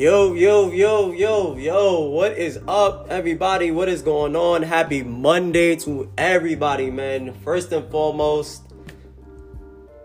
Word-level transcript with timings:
Yo, 0.00 0.32
yo, 0.32 0.70
yo, 0.70 1.12
yo, 1.12 1.54
yo, 1.56 2.00
what 2.08 2.32
is 2.32 2.58
up, 2.66 3.08
everybody? 3.10 3.70
What 3.70 3.86
is 3.86 4.00
going 4.00 4.34
on? 4.34 4.62
Happy 4.62 5.02
Monday 5.02 5.76
to 5.76 6.10
everybody, 6.16 6.90
man. 6.90 7.34
First 7.44 7.70
and 7.72 7.86
foremost, 7.90 8.62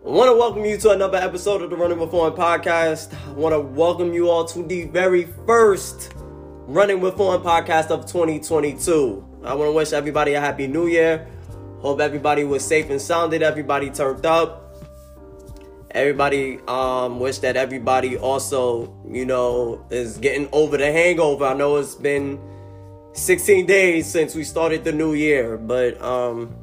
I 0.05 0.09
want 0.09 0.29
to 0.29 0.35
welcome 0.35 0.65
you 0.65 0.77
to 0.79 0.89
another 0.89 1.17
episode 1.17 1.61
of 1.61 1.69
the 1.69 1.77
Running 1.77 1.97
with 1.97 2.11
Foreign 2.11 2.33
podcast. 2.33 3.13
I 3.25 3.31
want 3.31 3.53
to 3.53 3.61
welcome 3.61 4.13
you 4.13 4.29
all 4.29 4.43
to 4.43 4.63
the 4.63 4.83
very 4.83 5.29
first 5.45 6.11
Running 6.17 6.99
with 6.99 7.15
Foreign 7.15 7.41
podcast 7.41 7.87
of 7.87 8.05
2022. 8.05 9.25
I 9.45 9.53
want 9.53 9.69
to 9.69 9.71
wish 9.71 9.93
everybody 9.93 10.33
a 10.33 10.41
happy 10.41 10.67
new 10.67 10.87
year. 10.87 11.25
Hope 11.79 12.01
everybody 12.01 12.43
was 12.43 12.65
safe 12.65 12.89
and 12.89 12.99
sounded, 12.99 13.41
everybody 13.41 13.89
turned 13.91 14.25
up 14.25 14.64
everybody 15.95 16.59
um 16.67 17.19
wish 17.19 17.39
that 17.39 17.55
everybody 17.55 18.17
also 18.17 18.93
you 19.09 19.25
know 19.25 19.83
is 19.89 20.17
getting 20.17 20.47
over 20.51 20.77
the 20.77 20.91
hangover. 20.91 21.45
I 21.45 21.53
know 21.53 21.77
it's 21.77 21.95
been 21.95 22.37
16 23.13 23.65
days 23.65 24.05
since 24.05 24.35
we 24.35 24.43
started 24.43 24.83
the 24.83 24.91
new 24.91 25.13
year 25.13 25.57
but 25.57 25.99
um 26.01 26.53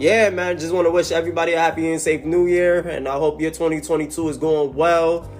yeah 0.00 0.28
man 0.30 0.58
just 0.58 0.74
want 0.74 0.84
to 0.84 0.90
wish 0.90 1.12
everybody 1.12 1.52
a 1.52 1.60
happy 1.60 1.92
and 1.92 2.00
safe 2.00 2.24
new 2.24 2.48
year 2.48 2.80
and 2.88 3.06
i 3.06 3.12
hope 3.12 3.40
your 3.40 3.52
2022 3.52 4.28
is 4.28 4.36
going 4.36 4.74
well. 4.74 5.30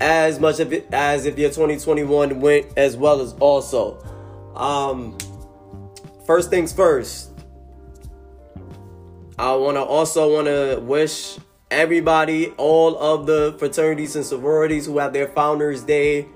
As 0.00 0.40
much 0.40 0.58
of 0.58 0.72
it 0.72 0.88
as 0.92 1.24
if 1.24 1.38
your 1.38 1.50
2021 1.50 2.40
went 2.40 2.66
as 2.76 2.96
well 2.96 3.20
as 3.20 3.32
also. 3.34 4.02
Um 4.56 5.16
first 6.26 6.48
things 6.48 6.72
first 6.72 7.30
i 9.38 9.54
want 9.54 9.76
to 9.76 9.82
also 9.82 10.32
want 10.32 10.46
to 10.46 10.80
wish 10.80 11.38
everybody, 11.74 12.48
all 12.56 12.96
of 12.98 13.26
the 13.26 13.54
fraternities 13.58 14.16
and 14.16 14.24
sororities 14.24 14.86
who 14.86 14.98
have 14.98 15.12
their 15.12 15.28
Founders 15.28 15.82
Day 15.82 16.28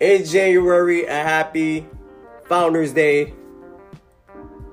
in 0.00 0.24
January, 0.24 1.04
a 1.04 1.14
happy 1.14 1.86
Founders 2.46 2.92
Day, 2.92 3.34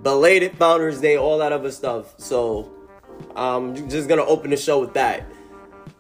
belated 0.02 0.58
Founders 0.58 1.02
Day, 1.02 1.18
all 1.18 1.38
that 1.40 1.52
other 1.52 1.72
stuff. 1.72 2.14
So, 2.20 2.72
I'm 3.36 3.90
just 3.90 4.08
gonna 4.08 4.26
open 4.26 4.50
the 4.50 4.58
show 4.58 4.80
with 4.80 4.94
that. 4.94 5.26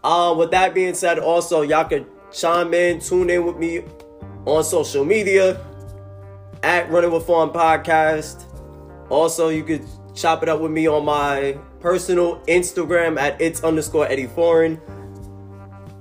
Uh, 0.03 0.35
with 0.37 0.51
that 0.51 0.73
being 0.73 0.93
said, 0.93 1.19
also 1.19 1.61
y'all 1.61 1.85
could 1.85 2.05
chime 2.31 2.73
in, 2.73 2.99
tune 2.99 3.29
in 3.29 3.45
with 3.45 3.57
me 3.57 3.83
on 4.45 4.63
social 4.63 5.05
media 5.05 5.59
at 6.63 6.89
Running 6.91 7.11
with 7.11 7.25
Fun 7.25 7.49
Podcast. 7.49 8.45
Also, 9.09 9.49
you 9.49 9.63
could 9.63 9.85
chop 10.15 10.43
it 10.43 10.49
up 10.49 10.59
with 10.59 10.71
me 10.71 10.87
on 10.87 11.05
my 11.05 11.57
personal 11.83 12.37
Instagram 12.47 13.19
at 13.19 13.39
it's 13.41 13.61
underscore 13.61 14.07
Eddie 14.07 14.25
Foreign. 14.25 14.79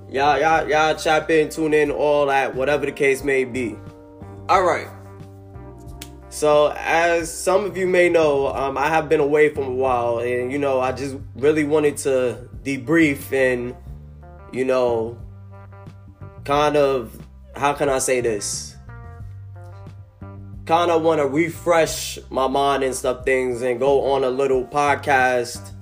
Y'all, 0.09 0.39
y'all, 0.39 0.67
y'all 0.67 0.95
chop 0.95 1.29
in, 1.29 1.49
tune 1.49 1.73
in, 1.73 1.91
all 1.91 2.27
that, 2.27 2.55
whatever 2.55 2.85
the 2.85 2.91
case 2.91 3.23
may 3.23 3.43
be. 3.43 3.75
All 4.47 4.63
right. 4.63 4.87
So, 6.29 6.73
as 6.77 7.31
some 7.31 7.65
of 7.65 7.75
you 7.75 7.85
may 7.85 8.09
know, 8.09 8.47
um, 8.47 8.77
I 8.77 8.87
have 8.87 9.09
been 9.09 9.19
away 9.19 9.49
for 9.49 9.61
a 9.61 9.69
while, 9.69 10.19
and 10.19 10.51
you 10.51 10.57
know, 10.57 10.79
I 10.79 10.93
just 10.93 11.17
really 11.35 11.63
wanted 11.63 11.97
to 11.97 12.47
debrief 12.63 13.31
and, 13.33 13.75
you 14.51 14.65
know, 14.65 15.17
kind 16.45 16.77
of, 16.77 17.19
how 17.55 17.73
can 17.73 17.89
I 17.89 17.99
say 17.99 18.21
this? 18.21 18.73
kind 20.65 20.91
of 20.91 21.01
want 21.01 21.19
to 21.19 21.27
refresh 21.27 22.17
my 22.29 22.47
mind 22.47 22.83
and 22.83 22.95
stuff 22.95 23.25
things 23.25 23.61
and 23.61 23.81
go 23.81 24.13
on 24.13 24.23
a 24.23 24.29
little 24.29 24.63
podcast 24.63 25.72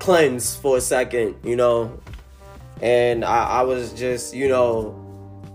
cleanse 0.00 0.56
for 0.56 0.78
a 0.78 0.80
second, 0.80 1.36
you 1.44 1.54
know. 1.54 2.00
And 2.82 3.24
I, 3.24 3.44
I 3.44 3.62
was 3.62 3.92
just, 3.92 4.34
you 4.34 4.48
know, 4.48 4.96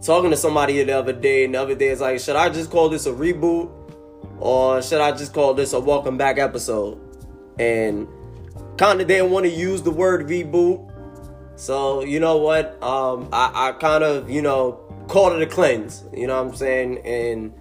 talking 0.02 0.30
to 0.30 0.38
somebody 0.38 0.82
the 0.84 0.94
other 0.94 1.12
day, 1.12 1.44
and 1.44 1.56
the 1.56 1.62
other 1.62 1.76
day 1.76 1.88
it's 1.90 2.00
like, 2.00 2.20
should 2.20 2.36
I 2.36 2.50
just 2.50 2.70
call 2.72 2.88
this 2.88 3.06
a 3.08 3.12
reboot? 3.12 3.72
Or 4.40 4.82
should 4.82 5.02
I 5.02 5.12
just 5.12 5.34
call 5.34 5.54
this 5.54 5.74
a 5.74 5.80
welcome 5.80 6.18
back 6.18 6.38
episode? 6.38 7.00
And 7.60 8.08
kind 8.78 9.02
of 9.02 9.08
didn't 9.08 9.32
want 9.32 9.46
to 9.46 9.52
use 9.52 9.82
the 9.82 9.92
word 9.92 10.28
reboot. 10.28 10.92
So, 11.56 12.04
you 12.04 12.20
know 12.20 12.38
what? 12.38 12.82
Um, 12.84 13.30
I, 13.34 13.70
I 13.70 13.72
kind 13.74 14.04
of, 14.04 14.30
you 14.30 14.42
know, 14.42 14.74
called 15.08 15.34
it 15.34 15.42
a 15.42 15.48
cleanse. 15.48 16.04
You 16.14 16.28
know 16.28 16.42
what 16.42 16.52
I'm 16.52 16.56
saying? 16.56 17.00
And 17.00 17.54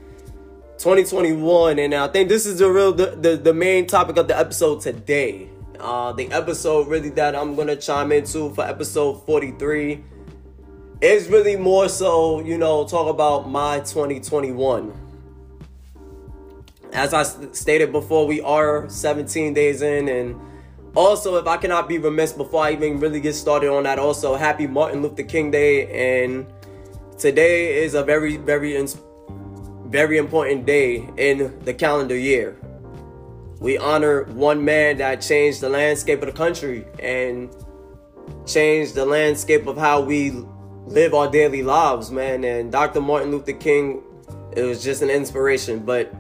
2021 0.79 1.79
and 1.79 1.95
i 1.95 2.09
think 2.09 2.29
this 2.29 2.45
is 2.45 2.59
the 2.59 2.69
real 2.69 2.93
the, 2.93 3.17
the, 3.17 3.37
the 3.37 3.55
main 3.55 3.87
topic 3.87 4.17
of 4.17 4.27
the 4.27 4.37
episode 4.37 4.81
today 4.81 5.49
uh 5.81 6.13
the 6.13 6.31
episode 6.31 6.89
really 6.89 7.11
that 7.11 7.35
i'm 7.35 7.55
gonna 7.55 7.77
chime 7.77 8.13
into 8.13 8.53
for 8.55 8.65
episode 8.65 9.25
43 9.27 10.03
is 11.01 11.29
really 11.29 11.57
more 11.57 11.89
so 11.89 12.41
you 12.41 12.59
know 12.59 12.87
talk 12.87 13.09
about 13.09 13.49
my 13.49 13.79
2021 13.81 14.93
as 16.93 17.13
i 17.13 17.23
stated 17.23 17.93
before 17.93 18.27
we 18.27 18.41
are 18.41 18.89
17 18.89 19.55
days 19.55 19.83
in 19.83 20.09
and 20.09 20.41
also 20.95 21.37
if 21.37 21.47
i 21.47 21.57
cannot 21.57 21.89
be 21.89 21.99
remiss 21.99 22.33
before 22.33 22.65
i 22.65 22.73
even 22.73 23.01
really 23.01 23.21
get 23.21 23.35
started 23.35 23.71
on 23.71 23.83
that 23.83 23.99
also 23.99 24.35
happy 24.35 24.67
martin 24.67 25.03
luther 25.03 25.23
king 25.23 25.51
day 25.51 26.23
and 26.23 26.47
today 27.19 27.83
is 27.83 27.95
a 27.95 28.03
very 28.03 28.37
very 28.37 28.77
very 29.95 30.19
important 30.19 30.67
day 30.67 31.09
in 31.17 31.57
the 31.65 31.73
calendar 31.73 32.17
year. 32.17 32.57
We 33.61 33.79
honor 33.79 34.25
one 34.25 34.65
man 34.65 34.99
that 34.99 35.21
changed 35.21 35.61
the 35.61 35.69
landscape 35.69 36.21
of 36.21 36.27
the 36.27 36.33
country 36.33 36.87
and 36.99 37.55
changed 38.47 38.95
the 38.95 39.07
landscape 39.07 39.67
of 39.67 39.77
how 39.77 40.01
we 40.01 40.33
live 40.87 41.15
our 41.15 41.31
daily 41.31 41.63
lives, 41.63 42.11
man. 42.11 42.45
And 42.45 42.71
Dr. 42.71 43.01
Martin 43.01 43.31
Luther 43.31 43.53
King, 43.53 44.03
it 44.57 44.63
was 44.63 44.83
just 44.83 45.03
an 45.03 45.11
inspiration. 45.11 45.81
But 45.81 46.13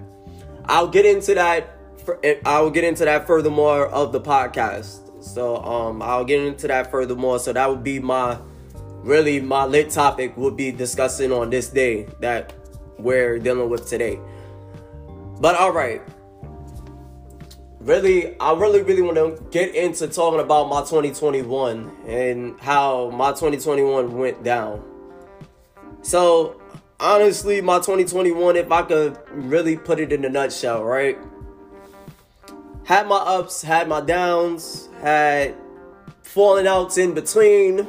I'll 0.67 0.89
get 0.89 1.05
into 1.07 1.35
that. 1.35 1.71
I'll 2.45 2.71
get 2.71 2.85
into 2.85 3.05
that 3.05 3.27
furthermore 3.27 3.89
of 3.89 4.13
the 4.13 4.21
podcast. 4.21 5.23
So 5.23 5.57
um, 5.57 6.03
I'll 6.03 6.25
get 6.25 6.41
into 6.43 6.69
that 6.69 6.91
furthermore. 6.91 7.39
So 7.39 7.53
that 7.53 7.69
would 7.69 7.83
be 7.83 7.99
my 7.99 8.39
really 9.03 9.41
my 9.41 9.65
lit 9.65 9.91
topic 9.91 10.37
would 10.37 10.57
be 10.57 10.73
discussing 10.73 11.31
on 11.31 11.51
this 11.51 11.69
day 11.69 12.07
that 12.21 12.53
we're 12.99 13.39
dealing 13.39 13.69
with 13.69 13.89
today. 13.89 14.19
But 15.41 15.57
all 15.57 15.73
right. 15.73 16.03
Really, 17.85 18.41
I 18.41 18.55
really, 18.55 18.83
really 18.83 19.03
want 19.03 19.17
to 19.17 19.39
get 19.51 19.75
into 19.75 20.09
talking 20.09 20.41
about 20.41 20.71
my 20.71 20.81
2021 20.81 21.95
and 22.07 22.59
how 22.59 23.11
my 23.11 23.29
2021 23.29 24.17
went 24.17 24.43
down. 24.43 24.83
So, 26.01 26.59
honestly, 26.99 27.61
my 27.61 27.77
2021, 27.77 28.57
if 28.57 28.73
I 28.73 28.81
could 28.85 29.19
really 29.29 29.77
put 29.77 30.01
it 30.01 30.15
in 30.15 30.25
a 30.25 30.31
nutshell, 30.31 30.83
right? 30.83 31.19
Had 32.85 33.07
my 33.07 33.17
ups, 33.17 33.61
had 33.61 33.87
my 33.87 34.01
downs, 34.01 34.89
had 35.03 35.55
falling 36.23 36.67
outs 36.67 36.97
in 36.97 37.13
between, 37.13 37.87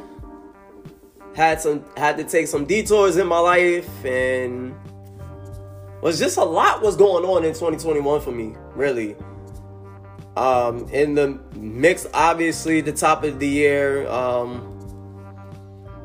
had 1.38 1.62
some 1.62 1.86
had 1.96 2.18
to 2.18 2.26
take 2.26 2.48
some 2.48 2.66
detours 2.66 3.16
in 3.16 3.28
my 3.28 3.40
life 3.40 4.04
and 4.04 4.76
was 6.02 6.20
just 6.20 6.36
a 6.36 6.44
lot 6.44 6.82
was 6.82 6.98
going 6.98 7.24
on 7.24 7.46
in 7.46 7.54
2021 7.54 8.20
for 8.20 8.32
me, 8.32 8.56
really. 8.76 9.16
Um, 10.36 10.88
in 10.90 11.16
the 11.16 11.40
mix, 11.56 12.06
obviously, 12.14 12.82
the 12.82 12.92
top 12.92 13.24
of 13.24 13.40
the 13.40 13.48
year 13.48 14.08
um, 14.10 14.72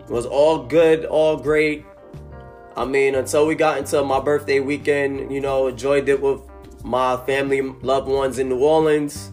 was 0.09 0.27
all 0.27 0.67
good, 0.67 1.05
all 1.05 1.37
great. 1.37 1.85
I 2.77 2.85
mean, 2.85 3.15
until 3.15 3.47
we 3.47 3.55
got 3.55 3.79
into 3.79 4.03
my 4.05 4.21
birthday 4.21 4.61
weekend, 4.61 5.33
you 5.33 5.41
know, 5.41 5.67
enjoyed 5.67 6.09
it 6.09 6.21
with 6.21 6.41
my 6.85 7.17
family, 7.27 7.61
loved 7.61 8.09
ones 8.09 8.39
in 8.39 8.49
New 8.49 8.61
Orleans. 8.61 9.31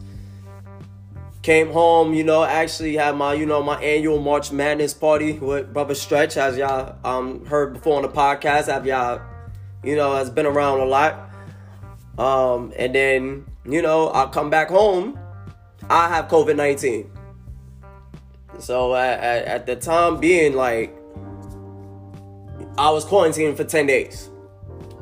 Came 1.44 1.72
home, 1.72 2.14
you 2.14 2.24
know, 2.24 2.44
actually 2.44 2.96
had 2.96 3.16
my, 3.16 3.34
you 3.34 3.46
know, 3.46 3.64
my 3.64 3.82
annual 3.82 4.20
March 4.20 4.52
Madness 4.52 4.94
party 4.94 5.34
with 5.34 5.72
Brother 5.72 5.96
Stretch, 5.96 6.36
as 6.36 6.58
y'all 6.58 6.98
um 7.06 7.46
heard 7.46 7.74
before 7.74 7.96
on 7.96 8.02
the 8.02 8.10
podcast. 8.10 8.66
Have 8.66 8.86
y'all 8.86 9.22
you 9.84 9.96
know, 9.96 10.16
has 10.16 10.30
been 10.30 10.46
around 10.46 10.80
a 10.80 10.86
lot. 10.86 11.30
Um, 12.18 12.74
and 12.78 12.94
then, 12.94 13.46
you 13.68 13.82
know, 13.82 14.08
I'll 14.10 14.30
come 14.30 14.50
back 14.50 14.70
home, 14.70 15.20
I 15.90 16.08
have 16.10 16.28
COVID 16.28 16.56
19. 16.56 17.12
So 18.60 18.96
at, 18.96 19.20
at, 19.20 19.46
at, 19.46 19.66
the 19.66 19.76
time 19.76 20.20
being, 20.20 20.54
like, 20.54 20.96
I 22.78 22.90
was 22.90 23.06
quarantined 23.06 23.56
for 23.56 23.64
10 23.64 23.86
days. 23.86 24.30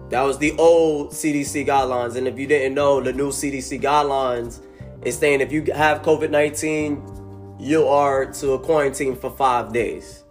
That 0.09 0.21
was 0.23 0.37
the 0.37 0.51
old 0.57 1.11
CDC 1.11 1.65
guidelines. 1.65 2.15
And 2.15 2.27
if 2.27 2.37
you 2.37 2.47
didn't 2.47 2.73
know, 2.73 3.01
the 3.01 3.13
new 3.13 3.29
CDC 3.29 3.81
guidelines 3.81 4.61
is 5.03 5.17
saying 5.17 5.41
if 5.41 5.51
you 5.51 5.63
have 5.73 6.01
COVID 6.01 6.29
19, 6.29 7.57
you 7.59 7.87
are 7.87 8.25
to 8.25 8.51
a 8.51 8.59
quarantine 8.59 9.15
for 9.15 9.31
five 9.31 9.71
days. 9.71 10.23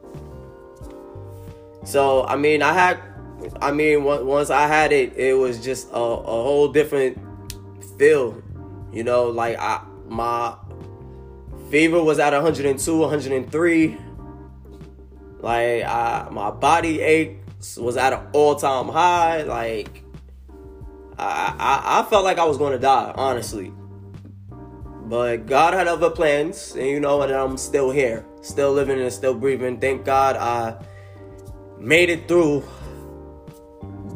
So, 1.85 2.25
I 2.27 2.37
mean, 2.37 2.63
I 2.63 2.73
had 2.73 3.01
I 3.61 3.73
mean, 3.73 4.05
once 4.05 4.51
I 4.51 4.67
had 4.67 4.93
it, 4.93 5.17
it 5.17 5.35
was 5.35 5.63
just 5.63 5.91
a, 5.91 5.95
a 5.97 5.99
whole 5.99 6.69
different 6.69 7.19
feel. 7.99 8.43
You 8.93 9.05
know, 9.05 9.29
like 9.29 9.59
I 9.59 9.85
my 10.09 10.57
fever 11.71 12.03
was 12.03 12.19
at 12.19 12.33
102, 12.33 12.99
103. 12.99 13.97
Like 15.41 15.85
I, 15.85 16.29
my 16.31 16.51
body 16.51 17.01
ached 17.01 17.45
was 17.79 17.97
at 17.97 18.13
an 18.13 18.21
all 18.33 18.55
time 18.57 18.89
high. 18.89 19.43
Like, 19.43 20.03
I, 21.19 21.55
I, 21.59 22.01
I 22.01 22.11
felt 22.11 22.25
like 22.25 22.39
I 22.39 22.45
was 22.45 22.59
to 22.59 22.79
die, 22.79 23.13
honestly. 23.17 23.73
But 25.07 25.47
God 25.47 25.75
had 25.75 25.87
other 25.87 26.11
plans, 26.11 26.75
and 26.75 26.87
you 26.87 27.01
know, 27.01 27.21
and 27.23 27.33
I'm 27.33 27.59
still 27.59 27.91
here, 27.91 28.25
still 28.41 28.73
living 28.73 29.01
and 29.01 29.13
still 29.13 29.35
breathing. 29.35 29.79
Thank 29.79 30.05
God 30.05 30.37
I 30.37 30.83
made 31.79 32.09
it 32.09 32.27
through 32.27 32.65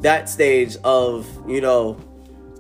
that 0.01 0.29
stage 0.29 0.77
of, 0.85 1.27
you 1.47 1.61
know, 1.61 1.99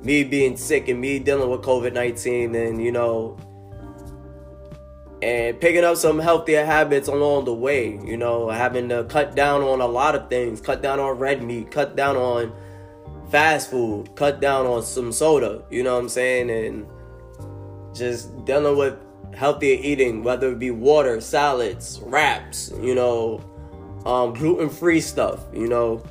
me 0.03 0.25
being 0.25 0.56
sick 0.56 0.89
and 0.89 1.00
me 1.00 1.19
dealing 1.19 1.50
with 1.50 1.62
COVID 1.62 1.93
19 1.93 2.55
and, 2.55 2.83
you 2.83 2.93
know, 2.93 3.37
and 5.21 5.61
picking 5.61 5.85
up 5.85 5.97
some 5.97 6.19
healthier 6.19 6.65
habits 6.65 7.09
along 7.09 7.45
the 7.45 7.55
way, 7.55 7.99
you 8.05 8.17
know, 8.17 8.49
having 8.49 8.89
to 8.89 9.05
cut 9.05 9.35
down 9.35 9.62
on 9.62 9.81
a 9.81 9.87
lot 9.87 10.15
of 10.15 10.31
things, 10.31 10.61
cut 10.61 10.81
down 10.81 11.00
on 11.00 11.19
red 11.19 11.43
meat, 11.43 11.71
cut 11.71 11.97
down 11.97 12.17
on 12.17 12.53
fast 13.31 13.71
food, 13.71 14.15
cut 14.15 14.41
down 14.41 14.67
on 14.67 14.83
some 14.83 15.11
soda, 15.11 15.62
you 15.71 15.83
know 15.83 15.95
what 15.95 16.03
I'm 16.03 16.09
saying? 16.09 16.51
And 16.51 16.87
just 17.94 18.44
dealing 18.44 18.77
with 18.77 18.97
healthier 19.35 19.79
eating, 19.81 20.23
whether 20.23 20.53
it 20.53 20.59
be 20.59 20.71
water, 20.71 21.21
salads, 21.21 22.01
wraps, 22.05 22.73
you 22.81 22.94
know, 22.94 23.41
um, 24.06 24.33
gluten 24.35 24.69
free 24.69 25.01
stuff, 25.01 25.44
you 25.53 25.69
know. 25.69 26.03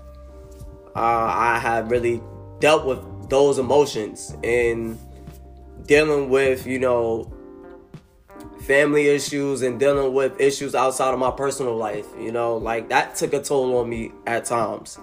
Uh, 0.96 1.30
I 1.30 1.60
have 1.60 1.92
really 1.92 2.22
dealt 2.60 2.86
with 2.86 3.00
those 3.30 3.60
emotions 3.60 4.36
and 4.44 5.00
dealing 5.86 6.30
with, 6.30 6.66
you 6.66 6.80
know, 6.80 7.34
family 8.62 9.08
issues 9.08 9.62
and 9.62 9.80
dealing 9.80 10.14
with 10.14 10.40
issues 10.40 10.76
outside 10.76 11.14
of 11.14 11.20
my 11.20 11.32
personal 11.32 11.76
life. 11.76 12.08
You 12.20 12.32
know, 12.32 12.58
like 12.58 12.90
that 12.90 13.16
took 13.16 13.34
a 13.34 13.42
toll 13.42 13.78
on 13.78 13.90
me 13.90 14.12
at 14.26 14.46
times. 14.46 15.00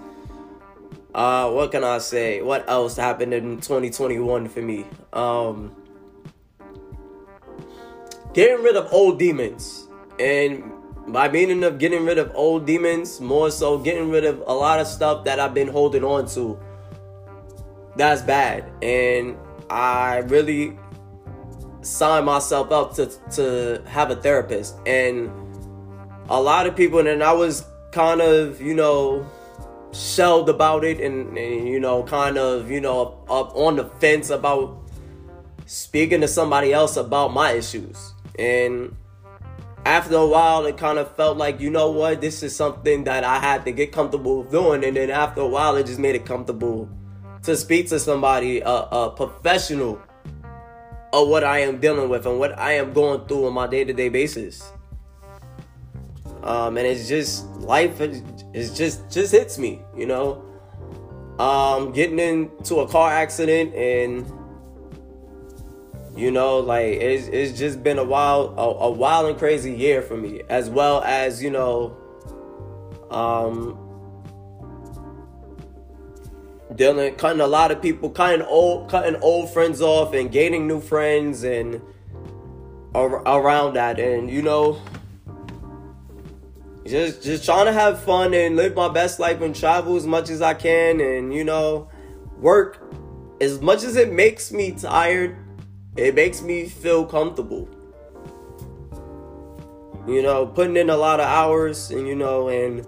Uh, 1.13 1.49
what 1.49 1.71
can 1.71 1.83
I 1.83 1.99
say? 1.99 2.41
What 2.41 2.69
else 2.69 2.97
happened 2.97 3.33
in 3.33 3.55
2021 3.61 4.49
for 4.49 4.61
me? 4.61 4.85
Um, 5.13 5.73
getting 8.33 8.61
rid 8.61 8.75
of 8.75 8.91
old 8.91 9.17
demons. 9.17 9.87
And 10.19 10.71
by 11.07 11.29
meaning 11.29 11.63
of 11.63 11.77
getting 11.79 12.05
rid 12.05 12.17
of 12.17 12.31
old 12.35 12.65
demons, 12.65 13.21
more 13.21 13.49
so 13.49 13.77
getting 13.77 14.09
rid 14.09 14.25
of 14.25 14.43
a 14.45 14.53
lot 14.53 14.79
of 14.79 14.87
stuff 14.87 15.23
that 15.25 15.39
I've 15.39 15.53
been 15.53 15.69
holding 15.69 16.03
on 16.03 16.27
to. 16.29 16.59
That's 17.97 18.21
bad. 18.21 18.71
And 18.81 19.37
I 19.69 20.17
really 20.27 20.77
signed 21.81 22.25
myself 22.25 22.71
up 22.71 22.95
to 22.95 23.07
to 23.31 23.81
have 23.87 24.11
a 24.11 24.15
therapist. 24.15 24.75
And 24.85 25.31
a 26.29 26.41
lot 26.41 26.67
of 26.67 26.75
people 26.75 27.05
and 27.05 27.23
I 27.23 27.33
was 27.33 27.65
kind 27.91 28.21
of 28.21 28.61
you 28.61 28.73
know 28.73 29.25
shelled 29.93 30.49
about 30.49 30.83
it 30.83 30.99
and, 30.99 31.37
and 31.37 31.67
you 31.67 31.79
know 31.79 32.03
kind 32.03 32.37
of 32.37 32.69
you 32.69 32.81
know 32.81 33.23
up 33.29 33.55
on 33.55 33.77
the 33.77 33.85
fence 33.85 34.29
about 34.29 34.77
speaking 35.65 36.21
to 36.21 36.27
somebody 36.27 36.73
else 36.73 36.97
about 36.97 37.33
my 37.33 37.51
issues. 37.53 38.13
And 38.37 38.95
after 39.85 40.15
a 40.15 40.25
while 40.25 40.65
it 40.65 40.77
kind 40.77 40.97
of 40.97 41.15
felt 41.15 41.37
like 41.37 41.61
you 41.61 41.69
know 41.69 41.91
what 41.91 42.19
this 42.19 42.43
is 42.43 42.55
something 42.55 43.05
that 43.05 43.23
I 43.23 43.39
had 43.39 43.63
to 43.65 43.71
get 43.71 43.91
comfortable 43.91 44.41
with 44.41 44.51
doing. 44.51 44.83
And 44.83 44.97
then 44.97 45.11
after 45.11 45.41
a 45.41 45.47
while 45.47 45.75
it 45.77 45.85
just 45.85 45.99
made 45.99 46.15
it 46.15 46.25
comfortable 46.25 46.89
to 47.45 47.55
speak 47.55 47.89
to 47.89 47.99
somebody 47.99 48.59
a, 48.61 48.69
a 48.69 49.13
professional 49.15 50.01
of 51.13 51.27
what 51.29 51.43
I 51.43 51.59
am 51.59 51.79
dealing 51.79 52.09
with 52.09 52.25
and 52.25 52.39
what 52.39 52.57
I 52.57 52.73
am 52.73 52.93
going 52.93 53.25
through 53.27 53.47
on 53.47 53.53
my 53.53 53.67
day 53.67 53.83
to 53.83 53.93
day 53.93 54.09
basis. 54.09 54.71
Um, 56.43 56.77
and 56.77 56.85
it's 56.85 57.07
just 57.07 57.47
life 57.55 57.99
is 58.01 58.77
just 58.77 59.09
just 59.09 59.31
hits 59.31 59.57
me, 59.57 59.81
you 59.95 60.05
know. 60.05 60.43
Um, 61.39 61.91
getting 61.91 62.19
into 62.19 62.77
a 62.77 62.87
car 62.87 63.11
accident 63.11 63.73
and 63.75 64.31
you 66.15 66.31
know, 66.31 66.59
like 66.59 66.85
it's 66.85 67.27
it's 67.27 67.57
just 67.57 67.83
been 67.83 67.97
a 67.97 68.03
wild 68.03 68.57
a, 68.57 68.61
a 68.61 68.91
wild 68.91 69.29
and 69.29 69.37
crazy 69.37 69.73
year 69.73 70.01
for 70.01 70.15
me, 70.15 70.41
as 70.49 70.69
well 70.69 71.01
as 71.03 71.43
you 71.43 71.49
know, 71.49 71.97
um, 73.11 73.84
dealing 76.73 77.15
cutting 77.15 77.41
a 77.41 77.47
lot 77.47 77.71
of 77.71 77.81
people 77.81 78.09
cutting 78.09 78.41
old 78.41 78.89
cutting 78.89 79.15
old 79.21 79.53
friends 79.53 79.81
off 79.81 80.13
and 80.13 80.31
gaining 80.31 80.67
new 80.67 80.81
friends 80.81 81.43
and 81.43 81.81
ar- 82.95 83.21
around 83.27 83.73
that. 83.75 83.99
And 83.99 84.29
you 84.29 84.41
know 84.41 84.81
just 86.85 87.23
just 87.23 87.45
trying 87.45 87.65
to 87.65 87.73
have 87.73 87.99
fun 87.99 88.33
and 88.33 88.55
live 88.55 88.75
my 88.75 88.89
best 88.89 89.19
life 89.19 89.41
and 89.41 89.55
travel 89.55 89.95
as 89.95 90.07
much 90.07 90.29
as 90.29 90.41
I 90.41 90.53
can. 90.53 90.99
And 90.99 91.33
you 91.33 91.43
know 91.43 91.89
work 92.39 92.81
as 93.41 93.61
much 93.61 93.83
as 93.83 93.95
it 93.95 94.11
makes 94.11 94.51
me 94.51 94.71
tired 94.71 95.37
it 95.95 96.13
makes 96.13 96.41
me 96.41 96.67
feel 96.67 97.05
comfortable. 97.05 97.69
You 100.07 100.21
know 100.21 100.45
putting 100.45 100.77
in 100.77 100.89
a 100.89 100.97
lot 100.97 101.19
of 101.19 101.27
hours 101.27 101.89
and 101.91 102.07
you 102.07 102.15
know 102.15 102.49
and 102.49 102.85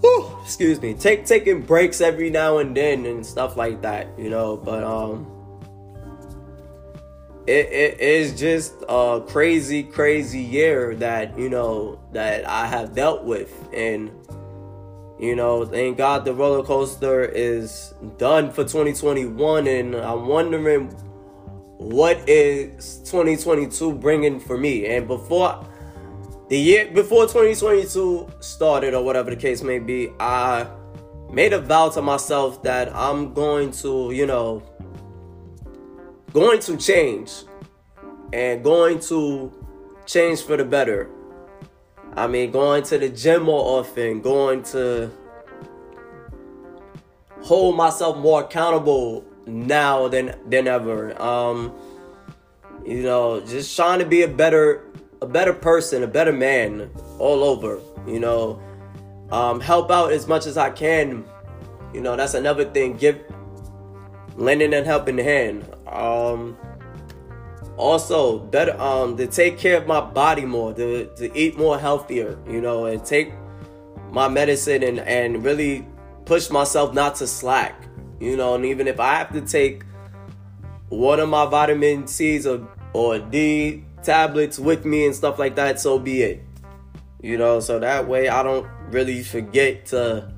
whew, 0.00 0.37
excuse 0.48 0.80
me, 0.80 0.94
take 0.94 1.26
taking 1.26 1.60
breaks 1.60 2.00
every 2.00 2.30
now 2.30 2.56
and 2.56 2.74
then 2.74 3.04
and 3.04 3.24
stuff 3.24 3.54
like 3.58 3.82
that, 3.82 4.08
you 4.18 4.30
know. 4.30 4.56
But 4.56 4.82
um, 4.82 5.26
it, 7.46 7.66
it 7.66 8.00
is 8.00 8.40
just 8.40 8.72
a 8.88 9.22
crazy, 9.28 9.82
crazy 9.82 10.40
year 10.40 10.94
that 10.96 11.38
you 11.38 11.50
know 11.50 12.00
that 12.12 12.48
I 12.48 12.66
have 12.66 12.94
dealt 12.94 13.24
with, 13.24 13.52
and 13.74 14.10
you 15.20 15.36
know, 15.36 15.66
thank 15.66 15.98
God 15.98 16.24
the 16.24 16.32
roller 16.32 16.64
coaster 16.64 17.26
is 17.26 17.92
done 18.16 18.50
for 18.50 18.62
2021, 18.62 19.66
and 19.66 19.94
I'm 19.96 20.28
wondering 20.28 20.86
what 21.76 22.26
is 22.26 23.00
2022 23.00 23.92
bringing 23.96 24.40
for 24.40 24.56
me. 24.56 24.86
And 24.86 25.06
before 25.06 25.62
the 26.48 26.58
year 26.58 26.90
before 26.92 27.26
2022 27.26 28.28
started 28.40 28.94
or 28.94 29.04
whatever 29.04 29.30
the 29.30 29.36
case 29.36 29.62
may 29.62 29.78
be, 29.78 30.10
I 30.18 30.66
made 31.30 31.52
a 31.52 31.60
vow 31.60 31.90
to 31.90 32.02
myself 32.02 32.62
that 32.62 32.94
I'm 32.94 33.34
going 33.34 33.70
to, 33.82 34.10
you 34.12 34.26
know, 34.26 34.62
going 36.32 36.60
to 36.60 36.76
change 36.78 37.30
and 38.32 38.64
going 38.64 39.00
to 39.00 39.52
change 40.06 40.42
for 40.42 40.56
the 40.56 40.64
better. 40.64 41.10
I 42.16 42.26
mean, 42.26 42.50
going 42.50 42.82
to 42.84 42.98
the 42.98 43.10
gym 43.10 43.42
more 43.42 43.80
often, 43.80 44.22
going 44.22 44.62
to 44.64 45.10
hold 47.42 47.76
myself 47.76 48.16
more 48.16 48.44
accountable 48.44 49.24
now 49.46 50.08
than 50.08 50.34
than 50.48 50.66
ever. 50.66 51.20
Um, 51.20 51.74
you 52.86 53.02
know, 53.02 53.40
just 53.40 53.76
trying 53.76 53.98
to 53.98 54.06
be 54.06 54.22
a 54.22 54.28
better 54.28 54.88
a 55.20 55.26
better 55.26 55.52
person, 55.52 56.02
a 56.02 56.06
better 56.06 56.32
man 56.32 56.90
all 57.18 57.44
over, 57.44 57.80
you 58.06 58.20
know. 58.20 58.60
Um, 59.30 59.60
help 59.60 59.90
out 59.90 60.12
as 60.12 60.26
much 60.26 60.46
as 60.46 60.56
I 60.56 60.70
can. 60.70 61.24
You 61.92 62.00
know, 62.00 62.16
that's 62.16 62.34
another 62.34 62.64
thing. 62.64 62.96
Give 62.96 63.20
lending 64.36 64.72
and 64.72 64.86
helping 64.86 65.18
hand. 65.18 65.68
Um, 65.86 66.56
also, 67.76 68.38
better 68.38 68.78
um 68.80 69.16
to 69.16 69.26
take 69.26 69.58
care 69.58 69.76
of 69.76 69.86
my 69.86 70.00
body 70.00 70.44
more, 70.44 70.72
to 70.74 71.06
to 71.16 71.36
eat 71.36 71.58
more 71.58 71.78
healthier, 71.78 72.38
you 72.48 72.60
know, 72.60 72.86
and 72.86 73.04
take 73.04 73.32
my 74.10 74.28
medicine 74.28 74.82
and 74.82 75.00
and 75.00 75.44
really 75.44 75.86
push 76.24 76.50
myself 76.50 76.94
not 76.94 77.14
to 77.16 77.26
slack, 77.26 77.84
you 78.20 78.36
know, 78.36 78.54
and 78.54 78.64
even 78.64 78.88
if 78.88 78.98
I 78.98 79.14
have 79.14 79.32
to 79.32 79.40
take 79.42 79.84
one 80.88 81.20
of 81.20 81.28
my 81.28 81.46
vitamin 81.46 82.06
C's 82.06 82.46
or 82.46 82.66
or 82.94 83.18
D 83.18 83.84
tablets 84.08 84.58
with 84.58 84.86
me 84.86 85.04
and 85.04 85.14
stuff 85.14 85.38
like 85.38 85.54
that, 85.56 85.78
so 85.78 85.98
be 85.98 86.22
it. 86.22 86.42
You 87.20 87.36
know, 87.36 87.60
so 87.60 87.78
that 87.78 88.08
way 88.08 88.30
I 88.30 88.42
don't 88.42 88.66
really 88.90 89.22
forget 89.22 89.84
to, 89.86 90.32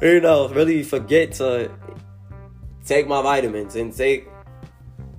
you 0.00 0.20
know, 0.20 0.48
really 0.48 0.82
forget 0.82 1.32
to 1.32 1.70
take 2.86 3.06
my 3.06 3.20
vitamins 3.20 3.76
and 3.76 3.94
take 3.94 4.28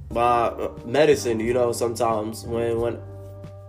my 0.10 0.70
medicine, 0.86 1.40
you 1.40 1.54
know, 1.54 1.72
sometimes 1.72 2.44
when, 2.44 2.82
when, 2.82 3.00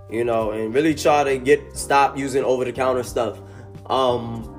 you 0.09 0.25
know, 0.25 0.53
and 0.53 0.73
really 0.73 0.95
try 0.95 1.23
to 1.23 1.37
get, 1.37 1.77
stop 1.77 2.17
using 2.17 2.45
over 2.45 2.65
the 2.65 2.73
counter 2.73 3.03
stuff. 3.03 3.39
Um, 3.87 4.58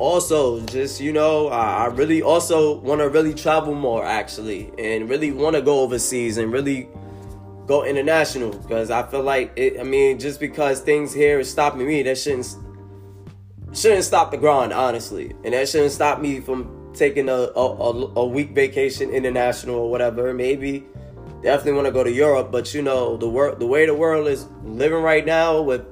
also 0.00 0.60
just 0.66 1.00
you 1.00 1.12
know 1.12 1.48
i, 1.48 1.84
I 1.84 1.86
really 1.86 2.22
also 2.22 2.78
want 2.78 3.00
to 3.00 3.08
really 3.08 3.34
travel 3.34 3.74
more 3.74 4.04
actually 4.04 4.72
and 4.78 5.08
really 5.08 5.30
want 5.30 5.56
to 5.56 5.62
go 5.62 5.80
overseas 5.80 6.38
and 6.38 6.52
really 6.52 6.88
go 7.66 7.84
international 7.84 8.50
because 8.50 8.90
i 8.90 9.02
feel 9.06 9.22
like 9.22 9.52
it 9.56 9.78
i 9.78 9.82
mean 9.82 10.18
just 10.18 10.40
because 10.40 10.80
things 10.80 11.12
here 11.12 11.38
is 11.38 11.50
stopping 11.50 11.86
me 11.86 12.02
that 12.02 12.16
shouldn't 12.18 12.56
shouldn't 13.72 14.04
stop 14.04 14.30
the 14.30 14.36
grind 14.36 14.72
honestly 14.72 15.34
and 15.44 15.54
that 15.54 15.68
shouldn't 15.68 15.92
stop 15.92 16.20
me 16.20 16.40
from 16.40 16.92
taking 16.94 17.28
a, 17.28 17.32
a, 17.32 18.12
a 18.16 18.26
week 18.26 18.50
vacation 18.50 19.10
international 19.10 19.76
or 19.76 19.90
whatever 19.90 20.34
maybe 20.34 20.84
definitely 21.42 21.72
want 21.72 21.86
to 21.86 21.92
go 21.92 22.04
to 22.04 22.12
Europe. 22.12 22.50
But 22.50 22.74
you 22.74 22.82
know, 22.82 23.16
the 23.16 23.28
world, 23.28 23.58
the 23.58 23.66
way 23.66 23.86
the 23.86 23.94
world 23.94 24.28
is 24.28 24.46
living 24.64 25.02
right 25.02 25.24
now 25.24 25.60
with 25.60 25.84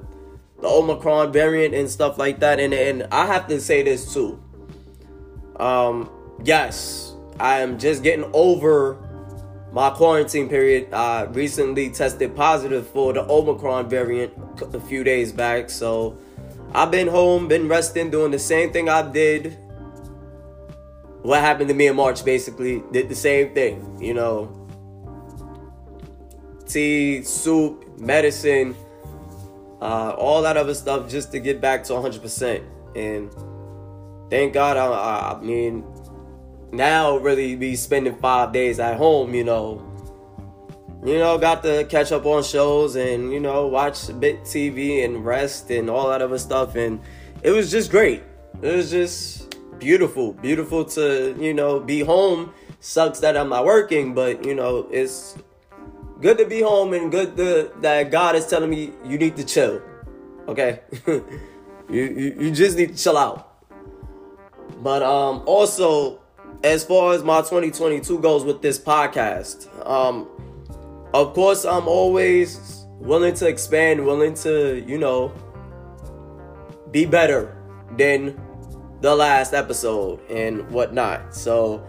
the 0.61 0.67
Omicron 0.67 1.31
variant 1.31 1.73
and 1.73 1.89
stuff 1.89 2.17
like 2.17 2.39
that, 2.39 2.59
and 2.59 2.73
and 2.73 3.07
I 3.11 3.25
have 3.25 3.47
to 3.47 3.59
say 3.59 3.83
this 3.83 4.13
too. 4.13 4.41
Um, 5.57 6.09
yes, 6.43 7.13
I 7.39 7.59
am 7.59 7.79
just 7.79 8.03
getting 8.03 8.29
over 8.33 8.97
my 9.71 9.89
quarantine 9.91 10.49
period. 10.49 10.93
I 10.93 11.23
recently 11.23 11.89
tested 11.89 12.35
positive 12.35 12.87
for 12.87 13.13
the 13.13 13.21
Omicron 13.29 13.89
variant 13.89 14.33
a 14.73 14.79
few 14.79 15.03
days 15.03 15.31
back, 15.31 15.69
so 15.69 16.17
I've 16.73 16.91
been 16.91 17.07
home, 17.07 17.47
been 17.47 17.67
resting, 17.67 18.09
doing 18.09 18.31
the 18.31 18.39
same 18.39 18.71
thing 18.71 18.89
I 18.89 19.09
did. 19.09 19.57
What 21.21 21.41
happened 21.41 21.67
to 21.69 21.75
me 21.75 21.87
in 21.87 21.95
March 21.95 22.23
basically 22.23 22.83
did 22.91 23.09
the 23.09 23.15
same 23.15 23.53
thing, 23.53 24.01
you 24.01 24.13
know. 24.13 24.55
Tea, 26.65 27.23
soup, 27.23 27.99
medicine, 27.99 28.75
uh, 29.81 30.13
all 30.17 30.41
that 30.41 30.57
other 30.57 30.73
stuff 30.73 31.09
just 31.09 31.31
to 31.31 31.39
get 31.39 31.61
back 31.61 31.83
to 31.85 31.93
100%. 31.93 32.63
And 32.95 33.31
thank 34.29 34.53
God, 34.53 34.77
I, 34.77 35.37
I 35.37 35.41
mean, 35.41 35.83
now 36.71 37.17
really 37.17 37.55
be 37.55 37.75
spending 37.75 38.15
five 38.17 38.51
days 38.51 38.79
at 38.79 38.97
home, 38.97 39.33
you 39.33 39.43
know. 39.43 39.85
You 41.03 41.17
know, 41.17 41.37
got 41.37 41.63
to 41.63 41.85
catch 41.85 42.11
up 42.11 42.25
on 42.25 42.43
shows 42.43 42.97
and, 42.97 43.31
you 43.31 43.39
know, 43.39 43.67
watch 43.67 44.09
a 44.09 44.13
bit 44.13 44.41
TV 44.41 45.05
and 45.05 45.25
rest 45.25 45.71
and 45.71 45.89
all 45.89 46.09
that 46.09 46.21
other 46.21 46.37
stuff. 46.37 46.75
And 46.75 46.99
it 47.41 47.51
was 47.51 47.71
just 47.71 47.89
great. 47.89 48.21
It 48.61 48.75
was 48.75 48.91
just 48.91 49.55
beautiful. 49.79 50.33
Beautiful 50.33 50.83
to, 50.83 51.37
you 51.39 51.53
know, 51.53 51.79
be 51.79 52.01
home. 52.01 52.53
Sucks 52.81 53.21
that 53.21 53.37
I'm 53.37 53.47
not 53.47 53.63
working, 53.63 54.13
but, 54.13 54.45
you 54.45 54.53
know, 54.55 54.87
it's 54.91 55.37
good 56.21 56.37
to 56.37 56.45
be 56.45 56.61
home 56.61 56.93
and 56.93 57.11
good 57.11 57.35
to, 57.37 57.71
that 57.81 58.11
God 58.11 58.35
is 58.35 58.47
telling 58.47 58.69
me 58.69 58.93
you 59.05 59.17
need 59.17 59.35
to 59.37 59.43
chill. 59.43 59.81
Okay? 60.47 60.81
you, 61.07 61.23
you, 61.89 62.37
you 62.39 62.51
just 62.51 62.77
need 62.77 62.95
to 62.95 63.03
chill 63.03 63.17
out. 63.17 63.45
But 64.81 65.03
um 65.03 65.43
also 65.45 66.19
as 66.63 66.83
far 66.83 67.13
as 67.13 67.23
my 67.23 67.39
2022 67.39 68.19
goes 68.19 68.43
with 68.43 68.61
this 68.61 68.77
podcast, 68.77 69.67
um, 69.87 70.27
of 71.13 71.33
course, 71.33 71.65
I'm 71.65 71.87
always 71.87 72.85
willing 72.99 73.33
to 73.35 73.47
expand, 73.47 74.05
willing 74.05 74.33
to, 74.35 74.83
you 74.85 74.97
know, 74.97 75.33
be 76.91 77.05
better 77.05 77.55
than 77.97 78.39
the 79.01 79.15
last 79.15 79.53
episode 79.53 80.19
and 80.29 80.69
whatnot. 80.69 81.33
So, 81.33 81.83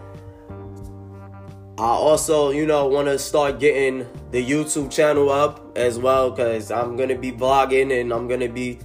I 1.77 1.83
also, 1.83 2.51
you 2.51 2.65
know, 2.65 2.87
want 2.87 3.07
to 3.07 3.19
start 3.19 3.59
getting 3.59 4.07
the 4.31 4.43
YouTube 4.43 4.89
channel 4.89 5.29
up 5.29 5.77
as 5.77 5.99
well 5.99 6.31
because 6.31 6.71
I'm 6.71 6.95
to 7.09 7.15
be 7.15 7.31
vlogging 7.31 7.99
and 7.99 8.13
I'm 8.13 8.27
to 8.39 8.47
be 8.47 8.79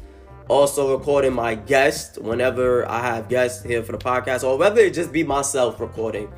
also 0.48 0.96
recording 0.96 1.32
my 1.32 1.54
guests 1.54 2.18
whenever 2.18 2.88
I 2.88 3.00
have 3.00 3.28
guests 3.28 3.64
here 3.64 3.82
for 3.82 3.92
the 3.92 3.98
podcast, 3.98 4.44
or 4.44 4.58
whether 4.58 4.80
it 4.80 4.94
just 4.94 5.12
be 5.12 5.24
myself 5.24 5.80
recording 5.80 6.32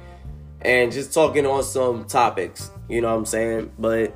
and 0.61 0.93
just 0.93 1.13
talking 1.13 1.47
on 1.47 1.63
some 1.63 2.05
topics. 2.05 2.71
You 2.89 3.01
know 3.01 3.11
what 3.11 3.19
I'm 3.19 3.27
saying? 3.27 3.73
But 3.79 4.15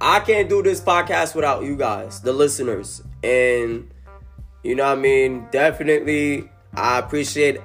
I 0.00 0.20
can't 0.20 0.48
do 0.48 0.62
this 0.62 0.80
podcast 0.80 1.34
without 1.34 1.64
you 1.64 1.76
guys, 1.76 2.20
the 2.20 2.32
listeners. 2.32 3.02
And 3.22 3.90
you 4.62 4.74
know 4.74 4.84
what 4.84 4.98
I 4.98 5.00
mean? 5.00 5.48
Definitely 5.50 6.48
I 6.74 6.98
appreciate 6.98 7.60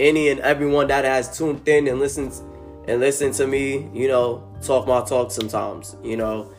any 0.00 0.28
and 0.28 0.40
everyone 0.40 0.88
that 0.88 1.04
has 1.04 1.36
tuned 1.36 1.66
in 1.68 1.88
and 1.88 2.00
listens 2.00 2.42
and 2.86 3.00
listen 3.00 3.32
to 3.32 3.46
me, 3.46 3.88
you 3.92 4.08
know, 4.08 4.42
talk 4.62 4.86
my 4.86 5.02
talk 5.02 5.30
sometimes, 5.30 5.96
you 6.02 6.16
know. 6.16 6.52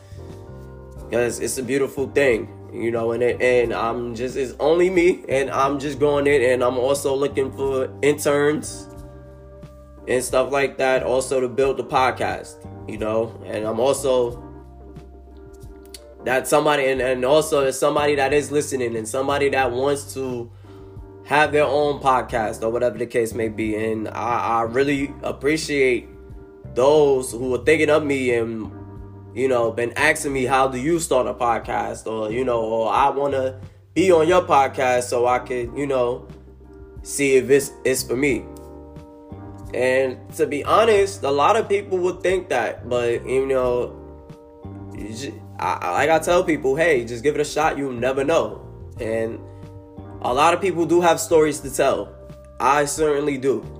Because 1.08 1.38
it's 1.38 1.56
a 1.58 1.62
beautiful 1.62 2.08
thing 2.08 2.56
you 2.72 2.90
know, 2.90 3.12
and 3.12 3.22
it, 3.22 3.40
and 3.40 3.72
I'm 3.72 4.14
just 4.14 4.36
it's 4.36 4.54
only 4.60 4.90
me, 4.90 5.24
and 5.28 5.50
I'm 5.50 5.78
just 5.78 5.98
going 5.98 6.26
in, 6.26 6.42
and 6.42 6.62
I'm 6.62 6.78
also 6.78 7.14
looking 7.14 7.50
for 7.52 7.90
interns 8.02 8.88
and 10.08 10.22
stuff 10.22 10.52
like 10.52 10.78
that, 10.78 11.02
also 11.02 11.40
to 11.40 11.48
build 11.48 11.78
the 11.78 11.84
podcast, 11.84 12.54
you 12.88 12.98
know, 12.98 13.40
and 13.46 13.64
I'm 13.64 13.80
also 13.80 14.42
that 16.24 16.46
somebody, 16.48 16.86
and, 16.86 17.00
and 17.00 17.24
also 17.24 17.62
there's 17.62 17.78
somebody 17.78 18.16
that 18.16 18.32
is 18.32 18.50
listening, 18.50 18.96
and 18.96 19.08
somebody 19.08 19.48
that 19.50 19.70
wants 19.70 20.12
to 20.14 20.50
have 21.24 21.52
their 21.52 21.64
own 21.64 22.00
podcast 22.00 22.62
or 22.62 22.70
whatever 22.70 22.98
the 22.98 23.06
case 23.06 23.32
may 23.32 23.48
be, 23.48 23.74
and 23.76 24.08
I, 24.08 24.60
I 24.60 24.62
really 24.62 25.12
appreciate 25.22 26.08
those 26.76 27.32
who 27.32 27.54
are 27.54 27.64
thinking 27.64 27.90
of 27.90 28.04
me 28.04 28.32
and 28.32 28.70
you 29.36 29.48
know, 29.48 29.70
been 29.70 29.92
asking 29.98 30.32
me 30.32 30.46
how 30.46 30.66
do 30.66 30.78
you 30.80 30.98
start 30.98 31.26
a 31.26 31.34
podcast 31.34 32.10
or, 32.10 32.32
you 32.32 32.42
know, 32.42 32.58
or 32.58 32.90
I 32.90 33.10
want 33.10 33.34
to 33.34 33.60
be 33.92 34.10
on 34.10 34.26
your 34.26 34.40
podcast 34.40 35.02
so 35.04 35.26
I 35.26 35.40
could, 35.40 35.76
you 35.76 35.86
know, 35.86 36.26
see 37.02 37.36
if 37.36 37.50
it's, 37.50 37.70
it's 37.84 38.02
for 38.02 38.16
me. 38.16 38.46
And 39.74 40.16
to 40.36 40.46
be 40.46 40.64
honest, 40.64 41.22
a 41.22 41.30
lot 41.30 41.54
of 41.56 41.68
people 41.68 41.98
would 41.98 42.22
think 42.22 42.48
that, 42.48 42.88
but 42.88 43.28
you 43.28 43.44
know, 43.44 43.94
I, 45.58 45.90
like 45.90 46.08
I 46.08 46.18
tell 46.18 46.42
people, 46.42 46.74
hey, 46.74 47.04
just 47.04 47.22
give 47.22 47.34
it 47.34 47.40
a 47.42 47.44
shot. 47.44 47.76
You 47.76 47.92
never 47.92 48.24
know. 48.24 48.66
And 48.98 49.38
a 50.22 50.32
lot 50.32 50.54
of 50.54 50.62
people 50.62 50.86
do 50.86 51.02
have 51.02 51.20
stories 51.20 51.60
to 51.60 51.70
tell. 51.70 52.08
I 52.58 52.86
certainly 52.86 53.36
do. 53.36 53.75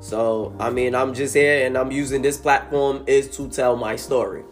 So, 0.00 0.54
I 0.60 0.70
mean, 0.70 0.94
I'm 0.94 1.12
just 1.12 1.34
here 1.34 1.66
and 1.66 1.76
I'm 1.76 1.90
using 1.90 2.22
this 2.22 2.36
platform 2.36 3.04
is 3.06 3.28
to 3.36 3.48
tell 3.48 3.76
my 3.76 3.96
story. 3.96 4.44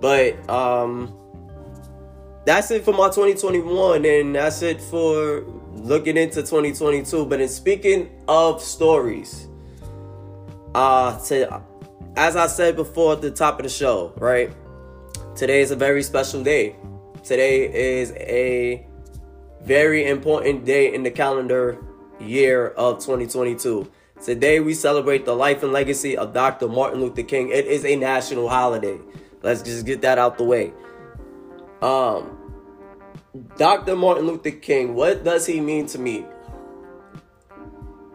But 0.00 0.48
um 0.48 1.14
that's 2.44 2.70
it 2.70 2.84
for 2.84 2.92
my 2.92 3.08
2021 3.08 4.04
and 4.04 4.34
that's 4.34 4.62
it 4.62 4.80
for 4.80 5.44
looking 5.74 6.16
into 6.16 6.36
2022. 6.36 7.26
But 7.26 7.40
in 7.40 7.48
speaking 7.48 8.08
of 8.28 8.62
stories, 8.62 9.48
uh 10.74 11.18
to, 11.26 11.62
as 12.16 12.36
I 12.36 12.46
said 12.46 12.76
before 12.76 13.14
at 13.14 13.22
the 13.22 13.30
top 13.30 13.58
of 13.58 13.64
the 13.64 13.68
show, 13.68 14.12
right? 14.18 14.52
Today 15.34 15.60
is 15.60 15.72
a 15.72 15.76
very 15.76 16.02
special 16.02 16.42
day. 16.42 16.76
Today 17.24 17.98
is 17.98 18.12
a 18.12 18.86
very 19.62 20.06
important 20.06 20.64
day 20.64 20.94
in 20.94 21.02
the 21.02 21.10
calendar 21.10 21.78
year 22.20 22.68
of 22.68 22.98
2022. 22.98 23.90
Today 24.22 24.58
we 24.58 24.74
celebrate 24.74 25.24
the 25.24 25.34
life 25.34 25.62
and 25.62 25.72
legacy 25.72 26.16
of 26.16 26.32
Dr. 26.32 26.68
Martin 26.68 27.00
Luther 27.00 27.22
King. 27.22 27.50
It 27.50 27.66
is 27.66 27.84
a 27.84 27.94
national 27.94 28.48
holiday. 28.48 28.98
Let's 29.42 29.62
just 29.62 29.86
get 29.86 30.02
that 30.02 30.18
out 30.18 30.38
the 30.38 30.44
way. 30.44 30.72
Um, 31.80 32.36
Dr. 33.56 33.94
Martin 33.94 34.26
Luther 34.26 34.50
King, 34.50 34.94
what 34.94 35.22
does 35.22 35.46
he 35.46 35.60
mean 35.60 35.86
to 35.86 35.98
me? 35.98 36.26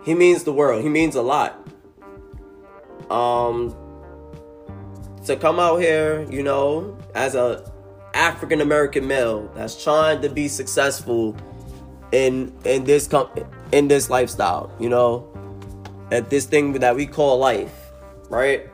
He 0.03 0.13
means 0.13 0.43
the 0.43 0.51
world. 0.51 0.83
He 0.83 0.89
means 0.89 1.15
a 1.15 1.21
lot. 1.21 1.57
Um, 3.09 3.73
to 5.25 5.37
come 5.37 5.59
out 5.59 5.77
here, 5.77 6.27
you 6.29 6.43
know, 6.43 6.97
as 7.15 7.35
a 7.35 7.71
African 8.13 8.59
American 8.59 9.07
male 9.07 9.49
that's 9.55 9.81
trying 9.81 10.21
to 10.21 10.29
be 10.29 10.49
successful 10.49 11.35
in 12.11 12.53
in 12.65 12.83
this 12.83 13.07
com- 13.07 13.29
in 13.71 13.87
this 13.87 14.09
lifestyle, 14.09 14.71
you 14.79 14.89
know, 14.89 15.32
at 16.13 16.29
this 16.29 16.45
thing 16.45 16.73
that 16.73 16.95
we 16.95 17.07
call 17.07 17.39
life, 17.39 17.91
right? 18.29 18.69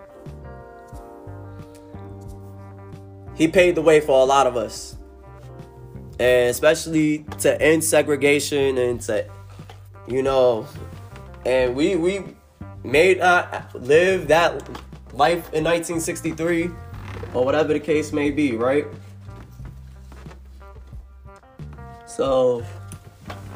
He 3.36 3.48
paved 3.48 3.78
the 3.78 3.82
way 3.82 4.02
for 4.02 4.20
a 4.20 4.26
lot 4.26 4.46
of 4.46 4.58
us. 4.58 4.98
And 6.20 6.50
especially 6.50 7.20
to 7.40 7.62
end 7.62 7.82
segregation 7.82 8.78
and 8.78 9.00
to, 9.02 9.26
you 10.06 10.22
know, 10.22 10.68
and 11.46 11.74
we 11.76 11.96
we 11.96 12.26
made 12.84 13.22
uh, 13.22 13.62
live 13.74 14.28
that 14.28 14.52
life 15.14 15.48
in 15.54 15.64
1963 15.64 16.70
or 17.34 17.46
whatever 17.46 17.72
the 17.72 17.80
case 17.80 18.12
may 18.12 18.32
be, 18.32 18.58
right? 18.58 18.86
So 22.06 22.66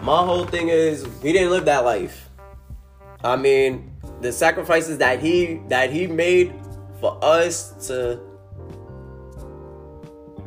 my 0.01 0.23
whole 0.23 0.45
thing 0.45 0.69
is 0.69 1.05
we 1.21 1.33
didn't 1.33 1.51
live 1.51 1.65
that 1.65 1.83
life. 1.83 2.29
I 3.23 3.37
mean, 3.37 3.91
the 4.21 4.31
sacrifices 4.31 4.97
that 4.97 5.21
he 5.21 5.61
that 5.69 5.91
he 5.91 6.07
made 6.07 6.53
for 6.99 7.17
us 7.23 7.87
to 7.87 8.19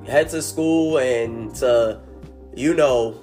head 0.06 0.28
to 0.30 0.42
school 0.42 0.98
and 0.98 1.54
to 1.56 2.00
you 2.54 2.74
know 2.74 3.20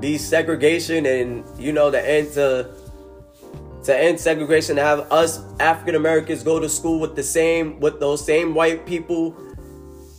be 0.00 0.16
segregation 0.16 1.06
and 1.06 1.44
you 1.58 1.72
know 1.72 1.90
the 1.90 2.08
end 2.08 2.32
to 2.32 2.74
to 3.84 3.96
end 3.96 4.20
segregation 4.20 4.76
to 4.76 4.82
have 4.82 5.00
us 5.12 5.40
African 5.58 5.94
Americans 5.94 6.42
go 6.42 6.60
to 6.60 6.68
school 6.68 7.00
with 7.00 7.16
the 7.16 7.22
same 7.22 7.80
with 7.80 8.00
those 8.00 8.24
same 8.24 8.54
white 8.54 8.86
people 8.86 9.36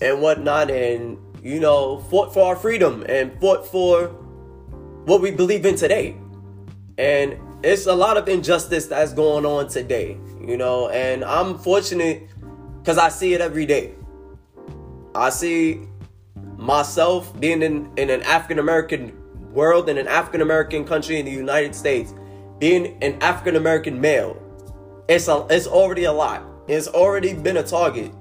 and 0.01 0.21
whatnot 0.21 0.69
and 0.69 1.17
you 1.43 1.59
know 1.59 1.99
fought 2.09 2.33
for 2.33 2.47
our 2.47 2.55
freedom 2.55 3.03
and 3.07 3.39
fought 3.39 3.65
for 3.65 4.07
what 5.05 5.21
we 5.21 5.31
believe 5.31 5.65
in 5.65 5.75
today 5.75 6.20
and 6.97 7.37
it's 7.63 7.85
a 7.85 7.93
lot 7.93 8.17
of 8.17 8.27
injustice 8.27 8.87
that's 8.87 9.13
going 9.13 9.45
on 9.45 9.67
today. 9.67 10.17
you 10.45 10.57
know, 10.57 10.89
and 10.89 11.23
I'm 11.23 11.57
fortunate 11.57 12.27
because 12.79 12.97
I 12.97 13.09
see 13.09 13.33
it 13.33 13.41
every 13.41 13.65
day. 13.65 13.93
I 15.13 15.29
see 15.29 15.81
myself 16.57 17.37
being 17.39 17.61
in, 17.61 17.91
in 17.97 18.09
an 18.09 18.21
African 18.23 18.59
American 18.59 19.17
world, 19.51 19.89
in 19.89 19.97
an 19.97 20.07
African 20.07 20.41
American 20.41 20.85
country 20.85 21.19
in 21.19 21.25
the 21.25 21.31
United 21.31 21.75
States, 21.75 22.13
being 22.59 22.97
an 23.03 23.21
African 23.21 23.55
American 23.55 23.99
male. 23.99 24.41
It's 25.07 25.27
a, 25.27 25.45
it's 25.49 25.67
already 25.67 26.05
a 26.05 26.11
lot. 26.11 26.43
It's 26.67 26.87
already 26.87 27.33
been 27.33 27.57
a 27.57 27.63
target. 27.63 28.11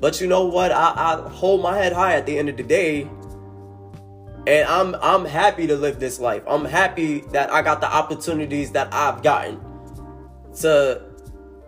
But 0.00 0.20
you 0.20 0.26
know 0.26 0.46
what? 0.46 0.72
I, 0.72 0.94
I 0.96 1.28
hold 1.28 1.62
my 1.62 1.76
head 1.76 1.92
high 1.92 2.14
at 2.14 2.26
the 2.26 2.36
end 2.38 2.48
of 2.48 2.56
the 2.56 2.62
day. 2.62 3.08
And 4.46 4.66
I'm 4.68 4.94
I'm 4.96 5.24
happy 5.24 5.66
to 5.66 5.76
live 5.76 6.00
this 6.00 6.18
life. 6.18 6.42
I'm 6.46 6.64
happy 6.64 7.20
that 7.32 7.52
I 7.52 7.62
got 7.62 7.80
the 7.80 7.92
opportunities 7.92 8.72
that 8.72 8.92
I've 8.92 9.22
gotten 9.22 9.60
to 10.60 11.02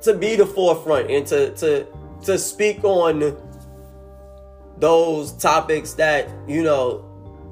to 0.02 0.14
be 0.14 0.36
the 0.36 0.46
forefront 0.46 1.10
and 1.10 1.26
to 1.26 1.54
to 1.56 1.86
to 2.24 2.38
speak 2.38 2.82
on 2.82 3.36
those 4.78 5.32
topics 5.32 5.94
that 5.94 6.28
you 6.48 6.62
know 6.62 7.08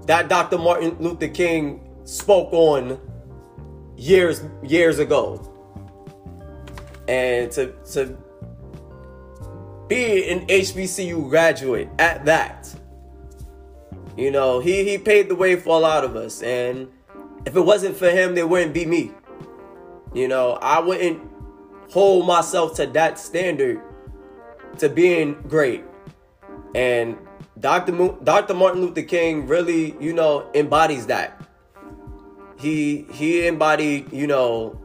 that 0.06 0.28
Dr. 0.28 0.58
Martin 0.58 0.96
Luther 0.98 1.28
King 1.28 1.80
spoke 2.04 2.52
on 2.52 2.98
years 3.96 4.42
years 4.62 4.98
ago 4.98 5.46
and 7.06 7.50
to 7.52 7.72
to 7.92 8.16
be 9.88 10.30
an 10.30 10.46
HBCU 10.46 11.28
graduate 11.28 11.88
at 11.98 12.24
that 12.24 12.72
you 14.20 14.30
know 14.30 14.60
he 14.60 14.84
he 14.84 14.98
paved 14.98 15.30
the 15.30 15.34
way 15.34 15.56
for 15.56 15.76
a 15.76 15.80
lot 15.80 16.04
of 16.04 16.14
us 16.16 16.42
and 16.42 16.88
if 17.46 17.56
it 17.56 17.60
wasn't 17.60 17.96
for 17.96 18.10
him 18.10 18.34
there 18.34 18.46
wouldn't 18.46 18.74
be 18.74 18.84
me 18.84 19.10
you 20.12 20.28
know 20.28 20.58
I 20.60 20.78
wouldn't 20.80 21.20
hold 21.90 22.26
myself 22.26 22.76
to 22.76 22.86
that 22.86 23.18
standard 23.18 23.80
to 24.78 24.88
being 24.88 25.34
great. 25.48 25.84
And 26.74 27.16
Dr. 27.58 27.92
Mo- 27.92 28.18
Dr. 28.22 28.54
Martin 28.54 28.80
Luther 28.80 29.02
King 29.02 29.46
really, 29.46 29.96
you 30.00 30.12
know, 30.12 30.48
embodies 30.54 31.06
that. 31.06 31.40
He 32.58 33.06
he 33.12 33.46
embodied, 33.46 34.12
you 34.12 34.26
know, 34.26 34.78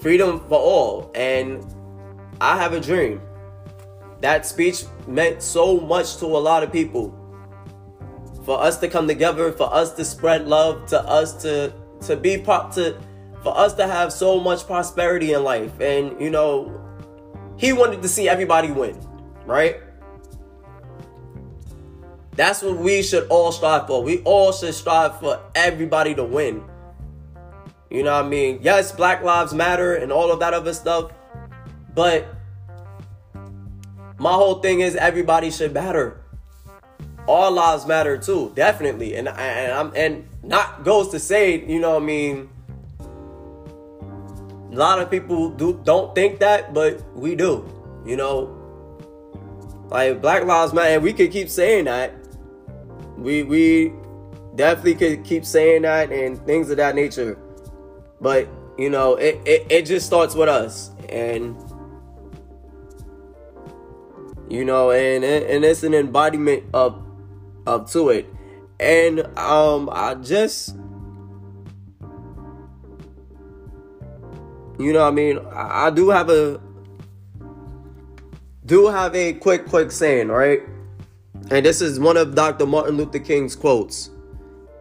freedom 0.00 0.40
for 0.48 0.58
all. 0.58 1.10
And 1.14 1.64
I 2.40 2.56
have 2.56 2.72
a 2.72 2.80
dream. 2.80 3.20
That 4.20 4.46
speech 4.46 4.84
meant 5.06 5.42
so 5.42 5.78
much 5.80 6.16
to 6.18 6.26
a 6.26 6.38
lot 6.38 6.62
of 6.62 6.72
people. 6.72 7.14
For 8.46 8.62
us 8.62 8.78
to 8.78 8.88
come 8.88 9.06
together, 9.06 9.52
for 9.52 9.72
us 9.74 9.92
to 9.94 10.04
spread 10.04 10.48
love, 10.48 10.86
to 10.86 11.00
us 11.00 11.42
to 11.42 11.74
to 12.06 12.16
be 12.16 12.38
part 12.38 12.72
to 12.74 12.96
for 13.42 13.56
us 13.56 13.74
to 13.74 13.86
have 13.86 14.12
so 14.12 14.40
much 14.40 14.66
prosperity 14.66 15.32
in 15.32 15.44
life. 15.44 15.80
And, 15.80 16.20
you 16.20 16.30
know, 16.30 16.80
he 17.56 17.72
wanted 17.72 18.02
to 18.02 18.08
see 18.08 18.28
everybody 18.28 18.72
win, 18.72 18.98
right? 19.46 19.80
That's 22.32 22.62
what 22.62 22.76
we 22.76 23.02
should 23.02 23.28
all 23.28 23.52
strive 23.52 23.86
for. 23.86 24.02
We 24.02 24.18
all 24.22 24.52
should 24.52 24.74
strive 24.74 25.20
for 25.20 25.40
everybody 25.54 26.14
to 26.16 26.24
win. 26.24 26.64
You 27.88 28.02
know 28.02 28.16
what 28.16 28.24
I 28.24 28.28
mean? 28.28 28.58
Yes, 28.62 28.90
Black 28.90 29.22
Lives 29.22 29.54
Matter 29.54 29.94
and 29.94 30.10
all 30.10 30.32
of 30.32 30.40
that 30.40 30.52
other 30.52 30.74
stuff. 30.74 31.12
But 31.94 32.26
my 34.18 34.32
whole 34.32 34.56
thing 34.56 34.80
is 34.80 34.96
everybody 34.96 35.50
should 35.50 35.72
matter. 35.72 36.20
All 37.26 37.50
lives 37.50 37.86
matter 37.86 38.16
too, 38.16 38.52
definitely. 38.54 39.16
And 39.16 39.28
and 39.28 39.72
I'm 39.72 39.92
and 39.96 40.28
not 40.42 40.84
goes 40.84 41.08
to 41.10 41.18
say, 41.18 41.64
you 41.66 41.80
know 41.80 41.94
what 41.94 42.02
I 42.02 42.06
mean, 42.06 42.48
a 44.72 44.76
lot 44.76 45.00
of 45.00 45.10
people 45.10 45.50
do 45.50 45.80
don't 45.84 46.14
think 46.14 46.38
that, 46.40 46.72
but 46.72 47.02
we 47.16 47.34
do. 47.34 47.68
You 48.04 48.16
know, 48.16 48.56
like 49.88 50.20
Black 50.20 50.44
Lives 50.44 50.72
Matter. 50.72 51.00
We 51.00 51.12
could 51.12 51.32
keep 51.32 51.48
saying 51.48 51.86
that. 51.86 52.12
We 53.16 53.42
we 53.42 53.92
definitely 54.54 54.94
could 54.94 55.24
keep 55.24 55.44
saying 55.44 55.82
that 55.82 56.12
and 56.12 56.44
things 56.46 56.70
of 56.70 56.76
that 56.76 56.94
nature. 56.94 57.38
But 58.20 58.48
you 58.78 58.90
know, 58.90 59.16
it 59.16 59.40
it, 59.44 59.66
it 59.70 59.82
just 59.86 60.06
starts 60.06 60.34
with 60.34 60.48
us, 60.48 60.90
and 61.08 61.56
you 64.48 64.64
know, 64.64 64.90
and 64.90 65.24
and 65.24 65.64
it's 65.64 65.82
an 65.82 65.94
embodiment 65.94 66.64
of 66.74 67.05
up 67.66 67.90
to 67.90 68.10
it. 68.10 68.26
And 68.78 69.20
um, 69.38 69.88
I 69.90 70.14
just 70.14 70.76
You 74.78 74.92
know 74.92 75.06
I 75.06 75.10
mean? 75.10 75.38
I, 75.52 75.86
I 75.86 75.90
do 75.90 76.10
have 76.10 76.28
a 76.28 76.60
do 78.66 78.86
have 78.88 79.14
a 79.14 79.32
quick 79.34 79.66
quick 79.66 79.90
saying, 79.90 80.28
right? 80.28 80.60
And 81.50 81.64
this 81.64 81.80
is 81.80 82.00
one 82.00 82.16
of 82.16 82.34
Dr. 82.34 82.66
Martin 82.66 82.96
Luther 82.96 83.18
King's 83.18 83.54
quotes. 83.54 84.10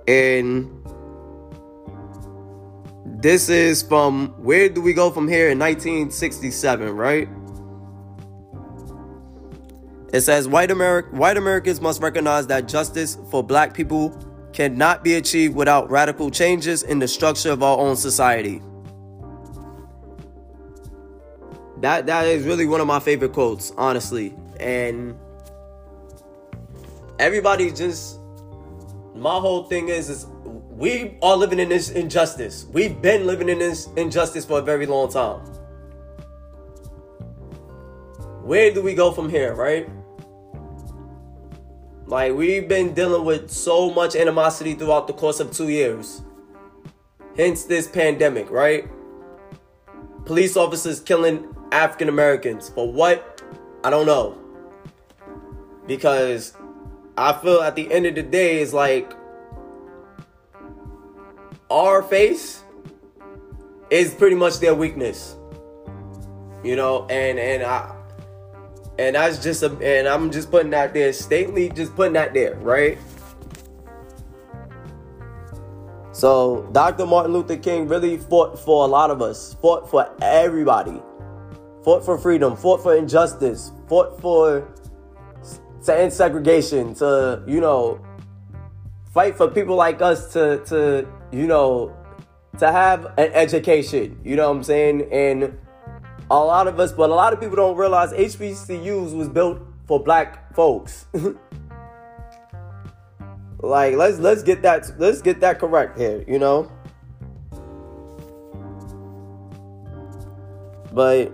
And 0.08 0.70
this 3.06 3.50
is 3.50 3.84
from 3.84 4.30
where 4.38 4.70
do 4.70 4.82
we 4.82 4.94
go 4.94 5.12
from 5.12 5.28
here 5.28 5.50
in 5.50 5.60
1967, 5.60 6.96
right? 6.96 7.30
It 10.16 10.22
says 10.22 10.48
white 10.48 10.72
America 10.72 11.14
white 11.14 11.36
Americans 11.36 11.82
must 11.82 12.02
recognize 12.02 12.48
that 12.48 12.70
justice 12.70 13.18
for 13.30 13.44
black 13.44 13.74
people 13.74 14.18
cannot 14.54 15.04
be 15.04 15.16
achieved 15.16 15.56
without 15.56 15.92
radical 15.92 16.32
changes 16.32 16.84
in 16.84 17.00
the 17.00 17.08
structure 17.10 17.52
of 17.52 17.62
our 17.62 17.78
own 17.78 17.98
society. 17.98 18.62
That 21.82 22.06
that 22.06 22.28
is 22.28 22.46
really 22.46 22.66
one 22.66 22.80
of 22.80 22.88
my 22.88 23.02
favorite 23.02 23.34
quotes, 23.34 23.74
honestly. 23.76 24.34
And 24.58 25.20
everybody 27.20 27.70
just 27.70 28.18
my 29.14 29.38
whole 29.38 29.66
thing 29.66 29.90
is 29.90 30.10
is 30.10 30.28
we 30.46 31.18
are 31.22 31.36
living 31.36 31.60
in 31.60 31.68
this 31.68 31.90
injustice. 31.90 32.68
We've 32.72 33.02
been 33.02 33.28
living 33.28 33.50
in 33.50 33.60
this 33.60 33.90
injustice 33.98 34.46
for 34.46 34.60
a 34.60 34.62
very 34.62 34.86
long 34.86 35.12
time. 35.12 35.42
Where 38.46 38.74
do 38.74 38.82
we 38.82 38.94
go 38.94 39.12
from 39.12 39.30
here, 39.30 39.54
right? 39.56 39.90
Like 42.08 42.34
we've 42.34 42.68
been 42.68 42.94
dealing 42.94 43.26
with 43.26 43.50
so 43.50 43.92
much 43.92 44.16
animosity 44.16 44.76
throughout 44.76 45.08
the 45.08 45.14
course 45.14 45.40
of 45.40 45.52
2 45.52 45.70
years. 45.70 46.22
Hence 47.36 47.64
this 47.64 47.88
pandemic, 47.88 48.50
right? 48.52 48.88
Police 50.26 50.56
officers 50.56 51.00
killing 51.00 51.48
African 51.72 52.10
Americans. 52.10 52.70
For 52.70 52.92
what? 52.92 53.42
I 53.84 53.90
don't 53.90 54.06
know. 54.06 54.38
Because 55.88 56.54
I 57.18 57.34
feel 57.34 57.62
at 57.62 57.76
the 57.76 57.92
end 57.92 58.06
of 58.06 58.16
the 58.16 58.24
day, 58.24 58.62
it's 58.62 58.74
like 58.74 59.14
our 61.70 62.02
face 62.04 62.64
is 63.90 64.14
pretty 64.14 64.36
much 64.36 64.60
their 64.60 64.74
weakness. 64.74 65.36
You 66.64 66.76
know, 66.76 67.06
and 67.10 67.38
and 67.38 67.62
I 67.64 67.95
and 68.98 69.16
that's 69.16 69.42
just 69.42 69.64
a 69.64 69.72
and 69.82 70.08
I'm 70.08 70.32
just 70.32 70.52
putting 70.52 70.72
that 70.72 70.94
there 70.94 71.14
stately, 71.14 71.70
just 71.70 71.96
putting 71.96 72.14
that 72.14 72.34
there, 72.34 72.56
right? 72.56 72.98
So 76.12 76.70
Dr. 76.72 77.06
Martin 77.06 77.34
Luther 77.34 77.58
King 77.58 77.88
really 77.88 78.18
fought 78.18 78.58
for 78.58 78.86
a 78.86 78.88
lot 78.88 79.12
of 79.12 79.22
us, 79.22 79.56
fought 79.62 79.90
for 79.90 80.10
everybody 80.22 81.02
fought 81.86 82.04
for 82.04 82.18
freedom, 82.18 82.58
fought 82.58 82.82
for 82.82 82.96
injustice, 82.96 83.72
fought 83.88 84.20
for 84.20 84.68
to 85.86 85.96
end 85.98 86.12
segregation, 86.12 86.96
to 86.96 87.44
you 87.46 87.62
know, 87.62 88.02
fight 89.14 89.38
for 89.38 89.48
people 89.48 89.76
like 89.76 90.02
us 90.02 90.34
to 90.34 90.66
to 90.66 91.08
you 91.32 91.46
know 91.46 91.96
to 92.58 92.72
have 92.72 93.06
an 93.20 93.32
education. 93.34 94.20
You 94.24 94.36
know 94.36 94.50
what 94.50 94.58
I'm 94.58 94.64
saying? 94.64 95.08
And 95.12 95.58
a 96.30 96.38
lot 96.38 96.68
of 96.68 96.80
us, 96.80 96.92
but 96.92 97.10
a 97.10 97.14
lot 97.14 97.34
of 97.34 97.40
people 97.40 97.56
don't 97.56 97.78
realize 97.78 98.12
HBCUs 98.14 99.16
was 99.16 99.30
built 99.30 99.60
for 99.86 100.00
black 100.00 100.54
folks. 100.56 101.06
like 103.60 103.96
let's 103.96 104.20
let's 104.20 104.44
get 104.44 104.62
that 104.62 104.92
let's 105.00 105.22
get 105.22 105.40
that 105.42 105.60
correct 105.60 105.98
here, 105.98 106.24
you 106.28 106.40
know. 106.40 106.72
But 110.92 111.32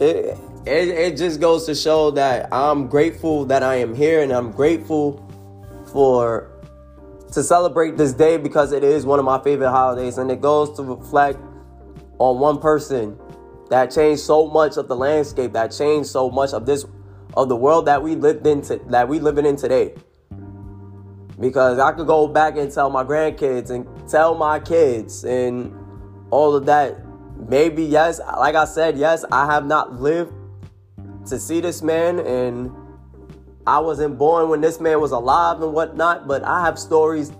it, 0.00 0.38
it, 0.66 0.88
it 0.88 1.16
just 1.16 1.40
goes 1.40 1.66
to 1.66 1.74
show 1.74 2.10
that 2.12 2.52
I'm 2.52 2.86
grateful 2.86 3.44
that 3.46 3.62
I 3.62 3.76
am 3.76 3.94
here 3.94 4.22
and 4.22 4.32
I'm 4.32 4.52
grateful 4.52 5.22
for 5.92 6.55
to 7.32 7.42
celebrate 7.42 7.96
this 7.96 8.12
day 8.12 8.36
because 8.36 8.72
it 8.72 8.84
is 8.84 9.04
one 9.04 9.18
of 9.18 9.24
my 9.24 9.42
favorite 9.42 9.70
holidays 9.70 10.18
and 10.18 10.30
it 10.30 10.40
goes 10.40 10.76
to 10.76 10.82
reflect 10.82 11.38
on 12.18 12.38
one 12.38 12.58
person 12.58 13.18
that 13.68 13.90
changed 13.90 14.22
so 14.22 14.46
much 14.46 14.76
of 14.76 14.88
the 14.88 14.96
landscape 14.96 15.52
that 15.52 15.68
changed 15.68 16.08
so 16.08 16.30
much 16.30 16.52
of 16.52 16.66
this 16.66 16.84
of 17.34 17.48
the 17.48 17.56
world 17.56 17.86
that 17.86 18.02
we 18.02 18.14
lived 18.14 18.46
in 18.46 18.62
to, 18.62 18.80
that 18.88 19.08
we 19.08 19.18
living 19.18 19.44
in 19.44 19.56
today 19.56 19.92
because 21.38 21.78
I 21.78 21.92
could 21.92 22.06
go 22.06 22.26
back 22.26 22.56
and 22.56 22.72
tell 22.72 22.90
my 22.90 23.04
grandkids 23.04 23.70
and 23.70 23.86
tell 24.08 24.34
my 24.34 24.58
kids 24.60 25.24
and 25.24 25.74
all 26.30 26.54
of 26.54 26.66
that. 26.66 26.96
Maybe, 27.48 27.84
yes, 27.84 28.18
like 28.18 28.54
I 28.54 28.64
said, 28.64 28.96
yes, 28.96 29.24
I 29.30 29.46
have 29.46 29.66
not 29.66 30.00
lived 30.00 30.32
to 31.26 31.38
see 31.38 31.60
this 31.60 31.82
man, 31.82 32.18
and 32.20 32.72
I 33.66 33.80
wasn't 33.80 34.16
born 34.16 34.48
when 34.48 34.60
this 34.60 34.80
man 34.80 35.00
was 35.00 35.10
alive 35.10 35.60
and 35.60 35.72
whatnot, 35.72 36.28
but 36.28 36.44
I 36.44 36.64
have 36.64 36.78
stories 36.78 37.32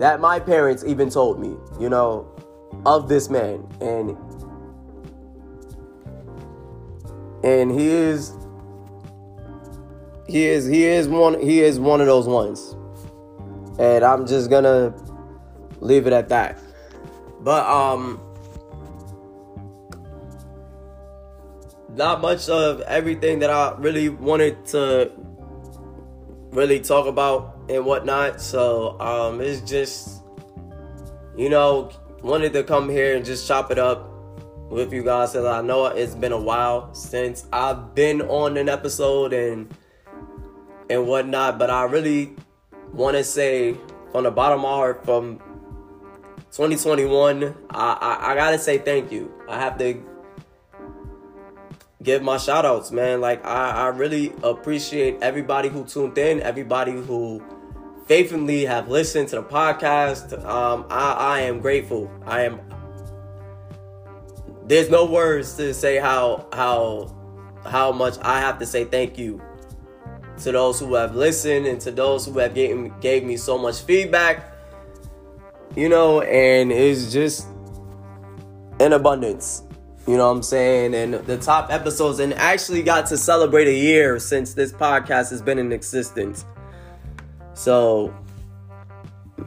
that 0.00 0.20
my 0.20 0.40
parents 0.40 0.84
even 0.84 1.10
told 1.10 1.38
me, 1.38 1.56
you 1.80 1.88
know, 1.88 2.28
of 2.84 3.08
this 3.08 3.30
man. 3.30 3.66
And 3.80 4.16
and 7.44 7.70
he 7.70 7.86
is 7.86 8.32
he 10.26 10.44
is 10.46 10.66
he 10.66 10.84
is 10.84 11.06
one 11.06 11.40
he 11.40 11.60
is 11.60 11.78
one 11.78 12.00
of 12.00 12.06
those 12.06 12.26
ones. 12.26 12.74
And 13.78 14.04
I'm 14.04 14.26
just 14.26 14.50
gonna 14.50 14.94
leave 15.80 16.06
it 16.06 16.12
at 16.12 16.28
that. 16.30 16.58
But 17.40 17.64
um 17.66 18.20
not 21.96 22.20
much 22.20 22.48
of 22.48 22.80
everything 22.82 23.38
that 23.40 23.50
I 23.50 23.74
really 23.78 24.08
wanted 24.08 24.64
to 24.66 25.12
really 26.52 26.80
talk 26.80 27.06
about 27.06 27.56
and 27.68 27.84
whatnot. 27.84 28.40
So 28.40 29.00
um 29.00 29.40
it's 29.40 29.60
just 29.60 30.22
you 31.36 31.48
know, 31.48 31.90
wanted 32.22 32.52
to 32.52 32.62
come 32.62 32.88
here 32.88 33.16
and 33.16 33.24
just 33.24 33.46
chop 33.46 33.70
it 33.70 33.78
up 33.78 34.10
with 34.70 34.92
you 34.92 35.02
guys 35.02 35.32
because 35.32 35.46
I 35.46 35.60
know 35.62 35.86
it's 35.86 36.14
been 36.14 36.32
a 36.32 36.40
while 36.40 36.94
since 36.94 37.46
I've 37.52 37.94
been 37.94 38.22
on 38.22 38.56
an 38.56 38.68
episode 38.68 39.32
and 39.32 39.72
and 40.90 41.06
whatnot, 41.06 41.58
but 41.58 41.70
I 41.70 41.84
really 41.84 42.36
want 42.92 43.16
to 43.16 43.24
say 43.24 43.76
from 44.12 44.24
the 44.24 44.30
bottom 44.30 44.60
of 44.60 44.62
my 44.62 44.68
heart, 44.68 45.04
from 45.04 45.38
2021, 46.52 47.54
I, 47.70 47.98
I, 48.00 48.32
I 48.32 48.34
gotta 48.34 48.58
say 48.58 48.78
thank 48.78 49.10
you. 49.10 49.32
I 49.48 49.58
have 49.58 49.78
to 49.78 49.94
give 52.04 52.22
my 52.22 52.36
shout 52.36 52.64
outs, 52.64 52.92
man. 52.92 53.20
Like 53.20 53.44
I, 53.44 53.70
I 53.70 53.86
really 53.88 54.32
appreciate 54.42 55.18
everybody 55.22 55.68
who 55.68 55.84
tuned 55.84 56.16
in, 56.18 56.40
everybody 56.40 56.92
who 56.92 57.42
faithfully 58.06 58.66
have 58.66 58.88
listened 58.88 59.28
to 59.30 59.36
the 59.36 59.42
podcast. 59.42 60.32
Um, 60.44 60.86
I, 60.90 61.12
I 61.12 61.40
am 61.40 61.60
grateful. 61.60 62.10
I 62.26 62.42
am 62.42 62.60
there's 64.66 64.88
no 64.88 65.04
words 65.04 65.56
to 65.56 65.74
say 65.74 65.98
how 65.98 66.46
how 66.52 67.14
how 67.66 67.92
much 67.92 68.14
I 68.22 68.40
have 68.40 68.58
to 68.58 68.66
say 68.66 68.84
thank 68.84 69.18
you 69.18 69.42
to 70.42 70.52
those 70.52 70.80
who 70.80 70.94
have 70.94 71.14
listened 71.14 71.66
and 71.66 71.80
to 71.80 71.90
those 71.90 72.26
who 72.26 72.38
have 72.38 72.54
gave, 72.54 72.92
gave 73.00 73.24
me 73.24 73.36
so 73.36 73.56
much 73.56 73.82
feedback. 73.82 74.52
You 75.76 75.88
know, 75.88 76.20
and 76.20 76.70
it's 76.70 77.12
just 77.12 77.46
in 78.80 78.92
abundance. 78.92 79.62
You 80.06 80.16
know 80.16 80.26
what 80.26 80.36
I'm 80.36 80.42
saying? 80.42 80.94
And 80.94 81.14
the 81.14 81.38
top 81.38 81.72
episodes, 81.72 82.18
and 82.18 82.34
actually 82.34 82.82
got 82.82 83.06
to 83.06 83.16
celebrate 83.16 83.68
a 83.68 83.74
year 83.74 84.18
since 84.18 84.54
this 84.54 84.72
podcast 84.72 85.30
has 85.30 85.40
been 85.40 85.58
in 85.58 85.72
existence. 85.72 86.44
So 87.54 88.14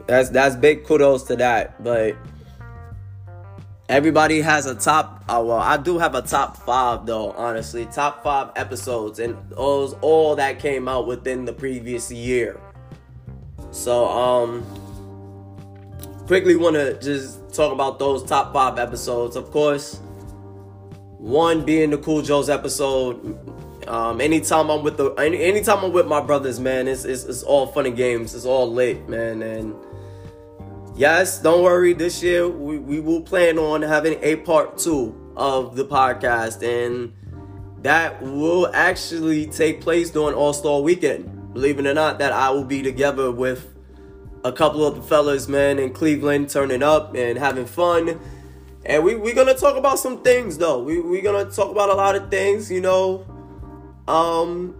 that's 0.06 0.30
that's 0.30 0.56
big 0.56 0.84
kudos 0.84 1.24
to 1.24 1.36
that. 1.36 1.82
But 1.84 2.16
Everybody 3.88 4.42
has 4.42 4.66
a 4.66 4.74
top. 4.74 5.24
Uh, 5.30 5.42
well, 5.42 5.56
I 5.56 5.78
do 5.78 5.98
have 5.98 6.14
a 6.14 6.20
top 6.20 6.58
five 6.58 7.06
though. 7.06 7.32
Honestly, 7.32 7.86
top 7.86 8.22
five 8.22 8.50
episodes, 8.54 9.18
and 9.18 9.34
those 9.48 9.94
all 10.02 10.36
that 10.36 10.58
came 10.58 10.88
out 10.88 11.06
within 11.06 11.46
the 11.46 11.54
previous 11.54 12.12
year. 12.12 12.60
So, 13.70 14.06
um, 14.06 14.62
quickly 16.26 16.54
want 16.54 16.76
to 16.76 17.00
just 17.00 17.54
talk 17.54 17.72
about 17.72 17.98
those 17.98 18.22
top 18.24 18.52
five 18.52 18.78
episodes. 18.78 19.36
Of 19.36 19.50
course, 19.50 20.00
one 21.18 21.64
being 21.64 21.90
the 21.90 21.98
Cool 21.98 22.22
Joe's 22.22 22.48
episode. 22.48 23.38
Um, 23.88 24.20
anytime 24.20 24.70
I'm 24.70 24.82
with 24.82 24.96
the, 24.96 25.10
any, 25.14 25.42
anytime 25.42 25.84
I'm 25.84 25.92
with 25.92 26.06
my 26.06 26.20
brothers, 26.20 26.60
man, 26.60 26.88
it's, 26.88 27.04
it's 27.04 27.24
it's 27.24 27.42
all 27.42 27.66
fun 27.66 27.86
and 27.86 27.96
games. 27.96 28.34
It's 28.34 28.44
all 28.44 28.70
lit, 28.70 29.08
man, 29.08 29.42
and 29.42 29.74
yes, 30.94 31.40
don't 31.40 31.62
worry. 31.62 31.92
This 31.92 32.22
year 32.22 32.48
we, 32.48 32.78
we 32.78 33.00
will 33.00 33.22
plan 33.22 33.58
on 33.58 33.82
having 33.82 34.18
a 34.22 34.36
part 34.36 34.78
two 34.78 35.32
of 35.36 35.74
the 35.74 35.84
podcast, 35.84 36.62
and 36.62 37.12
that 37.82 38.20
will 38.22 38.70
actually 38.74 39.46
take 39.46 39.80
place 39.80 40.10
during 40.10 40.34
All 40.34 40.52
Star 40.52 40.80
Weekend. 40.80 41.54
Believe 41.54 41.78
it 41.78 41.86
or 41.86 41.94
not, 41.94 42.18
that 42.18 42.32
I 42.32 42.50
will 42.50 42.64
be 42.64 42.82
together 42.82 43.30
with 43.32 43.74
a 44.44 44.52
couple 44.52 44.86
of 44.86 44.96
the 44.96 45.02
fellas, 45.02 45.48
man, 45.48 45.78
in 45.78 45.92
Cleveland, 45.92 46.50
turning 46.50 46.82
up 46.82 47.14
and 47.16 47.38
having 47.38 47.66
fun. 47.66 48.20
And 48.88 49.04
we 49.04 49.16
we're 49.16 49.34
gonna 49.34 49.54
talk 49.54 49.76
about 49.76 49.98
some 49.98 50.22
things 50.22 50.56
though. 50.56 50.82
We 50.82 50.98
we're 50.98 51.22
gonna 51.22 51.50
talk 51.50 51.70
about 51.70 51.90
a 51.90 51.94
lot 51.94 52.16
of 52.16 52.30
things, 52.30 52.70
you 52.70 52.80
know. 52.80 53.26
Um, 54.08 54.74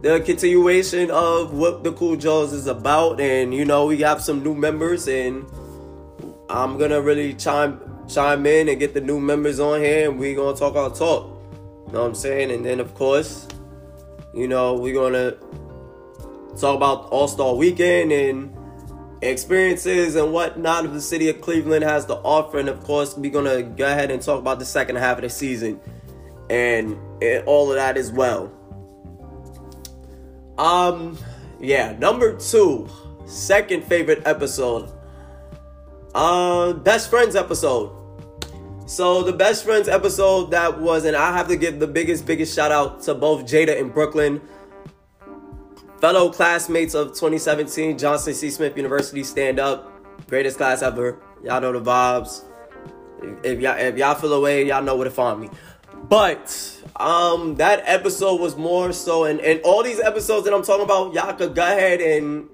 the 0.00 0.18
continuation 0.18 1.08
of 1.12 1.52
what 1.52 1.84
the 1.84 1.92
Cool 1.92 2.16
Joes 2.16 2.52
is 2.52 2.66
about, 2.66 3.20
and 3.20 3.54
you 3.54 3.64
know 3.64 3.86
we 3.86 4.00
have 4.00 4.20
some 4.20 4.42
new 4.42 4.52
members, 4.52 5.06
and 5.06 5.46
I'm 6.50 6.76
gonna 6.76 7.00
really 7.00 7.34
chime 7.34 7.80
chime 8.08 8.44
in 8.46 8.68
and 8.68 8.80
get 8.80 8.94
the 8.94 9.00
new 9.00 9.20
members 9.20 9.60
on 9.60 9.80
here, 9.80 10.10
and 10.10 10.18
we're 10.18 10.34
gonna 10.34 10.56
talk 10.56 10.74
our 10.74 10.90
talk. 10.90 11.40
You 11.86 11.92
know 11.92 12.00
what 12.00 12.08
I'm 12.08 12.14
saying? 12.16 12.50
And 12.50 12.66
then 12.66 12.80
of 12.80 12.94
course, 12.94 13.46
you 14.34 14.48
know 14.48 14.74
we're 14.74 14.94
gonna 14.94 15.36
talk 16.58 16.76
about 16.76 17.10
All 17.10 17.28
Star 17.28 17.54
Weekend 17.54 18.10
and 18.10 18.52
experiences 19.22 20.16
and 20.16 20.32
whatnot 20.32 20.84
of 20.84 20.92
the 20.92 21.00
city 21.00 21.28
of 21.28 21.40
Cleveland 21.40 21.84
has 21.84 22.04
to 22.06 22.16
offer, 22.16 22.58
and 22.58 22.68
of 22.68 22.82
course 22.82 23.16
we're 23.16 23.30
gonna 23.30 23.62
go 23.62 23.86
ahead 23.86 24.10
and 24.10 24.20
talk 24.20 24.38
about 24.38 24.58
the 24.58 24.64
second 24.64 24.96
half 24.96 25.18
of 25.18 25.22
the 25.22 25.30
season 25.30 25.80
and, 26.50 26.98
and 27.22 27.46
all 27.46 27.70
of 27.70 27.76
that 27.76 27.96
as 27.96 28.10
well. 28.12 28.52
Um, 30.58 31.16
yeah, 31.60 31.96
number 31.98 32.36
two, 32.36 32.88
second 33.26 33.84
favorite 33.84 34.22
episode. 34.26 34.90
Uh, 36.14 36.72
best 36.74 37.08
friends 37.08 37.36
episode. 37.36 37.90
So 38.86 39.22
the 39.22 39.32
best 39.32 39.64
friends 39.64 39.88
episode 39.88 40.50
that 40.50 40.80
was, 40.80 41.04
and 41.04 41.16
I 41.16 41.34
have 41.36 41.48
to 41.48 41.56
give 41.56 41.78
the 41.78 41.86
biggest, 41.86 42.26
biggest 42.26 42.54
shout 42.54 42.70
out 42.70 43.02
to 43.04 43.14
both 43.14 43.46
Jada 43.46 43.80
and 43.80 43.94
Brooklyn, 43.94 44.42
fellow 46.02 46.32
classmates 46.32 46.94
of 46.94 47.10
2017 47.10 47.96
Johnson 47.96 48.34
C. 48.34 48.50
Smith 48.50 48.76
University. 48.76 49.22
Stand 49.22 49.60
up, 49.60 49.88
greatest 50.26 50.56
class 50.56 50.82
ever. 50.82 51.22
Y'all 51.44 51.60
know 51.60 51.72
the 51.72 51.80
vibes. 51.80 52.44
If 53.44 53.60
y'all 53.60 53.78
if 53.78 53.96
y'all 53.96 54.16
feel 54.16 54.32
away, 54.32 54.66
y'all 54.66 54.82
know 54.82 54.96
where 54.96 55.04
to 55.04 55.12
find 55.12 55.40
me. 55.40 55.48
But 56.08 56.82
um, 56.96 57.54
that 57.54 57.84
episode 57.86 58.40
was 58.40 58.56
more 58.56 58.92
so, 58.92 59.24
and, 59.24 59.38
and 59.40 59.60
all 59.62 59.84
these 59.84 60.00
episodes 60.00 60.44
that 60.44 60.52
I'm 60.52 60.64
talking 60.64 60.84
about, 60.84 61.14
y'all 61.14 61.32
could 61.34 61.54
go 61.54 61.62
ahead 61.62 62.00
and 62.00 62.48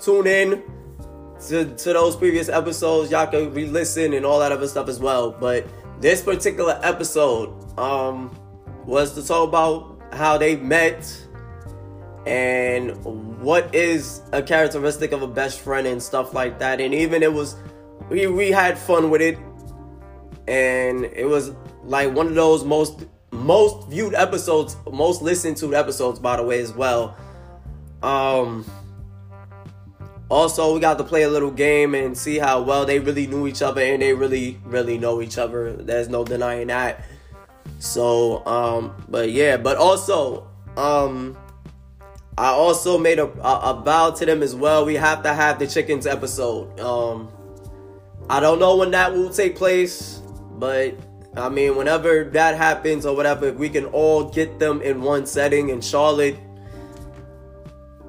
tune 0.00 0.26
in 0.26 0.64
to, 1.46 1.64
to 1.64 1.92
those 1.92 2.16
previous 2.16 2.48
episodes. 2.48 3.12
Y'all 3.12 3.28
could 3.28 3.54
re 3.54 3.66
listen 3.66 4.12
and 4.12 4.26
all 4.26 4.40
that 4.40 4.50
other 4.50 4.66
stuff 4.66 4.88
as 4.88 4.98
well. 4.98 5.30
But 5.30 5.68
this 6.00 6.20
particular 6.20 6.80
episode 6.82 7.78
um, 7.78 8.36
was 8.84 9.14
to 9.14 9.24
talk 9.24 9.48
about 9.48 10.02
how 10.12 10.36
they 10.36 10.56
met 10.56 11.28
and 12.26 12.92
what 13.42 13.74
is 13.74 14.22
a 14.32 14.42
characteristic 14.42 15.12
of 15.12 15.22
a 15.22 15.26
best 15.26 15.60
friend 15.60 15.86
and 15.86 16.02
stuff 16.02 16.34
like 16.34 16.58
that. 16.60 16.80
And 16.80 16.94
even 16.94 17.22
it 17.22 17.32
was, 17.32 17.56
we, 18.08 18.26
we 18.26 18.50
had 18.50 18.78
fun 18.78 19.10
with 19.10 19.20
it. 19.20 19.38
And 20.46 21.04
it 21.04 21.28
was 21.28 21.52
like 21.84 22.12
one 22.14 22.26
of 22.26 22.34
those 22.34 22.64
most 22.64 23.06
most 23.32 23.88
viewed 23.88 24.14
episodes, 24.14 24.76
most 24.90 25.22
listened 25.22 25.56
to 25.56 25.74
episodes, 25.74 26.18
by 26.18 26.36
the 26.36 26.42
way, 26.42 26.60
as 26.60 26.72
well. 26.72 27.16
Um, 28.02 28.64
also, 30.30 30.74
we 30.74 30.80
got 30.80 30.98
to 30.98 31.04
play 31.04 31.22
a 31.22 31.28
little 31.28 31.50
game 31.50 31.94
and 31.94 32.16
see 32.16 32.38
how 32.38 32.62
well 32.62 32.84
they 32.84 32.98
really 32.98 33.26
knew 33.26 33.46
each 33.46 33.62
other, 33.62 33.80
and 33.82 34.02
they 34.02 34.12
really, 34.12 34.60
really 34.64 34.98
know 34.98 35.20
each 35.20 35.38
other. 35.38 35.72
There's 35.72 36.08
no 36.08 36.24
denying 36.24 36.68
that. 36.68 37.04
So, 37.78 38.44
um, 38.46 39.04
but 39.08 39.30
yeah, 39.30 39.56
but 39.56 39.76
also, 39.76 40.48
um, 40.76 41.36
I 42.42 42.48
also 42.48 42.98
made 42.98 43.20
a, 43.20 43.28
a, 43.40 43.70
a 43.70 43.82
vow 43.84 44.10
to 44.10 44.26
them 44.26 44.42
as 44.42 44.52
well. 44.52 44.84
We 44.84 44.96
have 44.96 45.22
to 45.22 45.32
have 45.32 45.60
the 45.60 45.66
chickens 45.68 46.08
episode. 46.08 46.80
Um, 46.80 47.30
I 48.28 48.40
don't 48.40 48.58
know 48.58 48.78
when 48.78 48.90
that 48.90 49.12
will 49.14 49.30
take 49.30 49.54
place, 49.54 50.20
but 50.58 50.96
I 51.36 51.48
mean, 51.48 51.76
whenever 51.76 52.24
that 52.24 52.56
happens 52.56 53.06
or 53.06 53.14
whatever, 53.14 53.46
if 53.46 53.54
we 53.54 53.68
can 53.68 53.84
all 53.84 54.24
get 54.24 54.58
them 54.58 54.82
in 54.82 55.02
one 55.02 55.24
setting 55.24 55.68
in 55.68 55.80
Charlotte, 55.80 56.36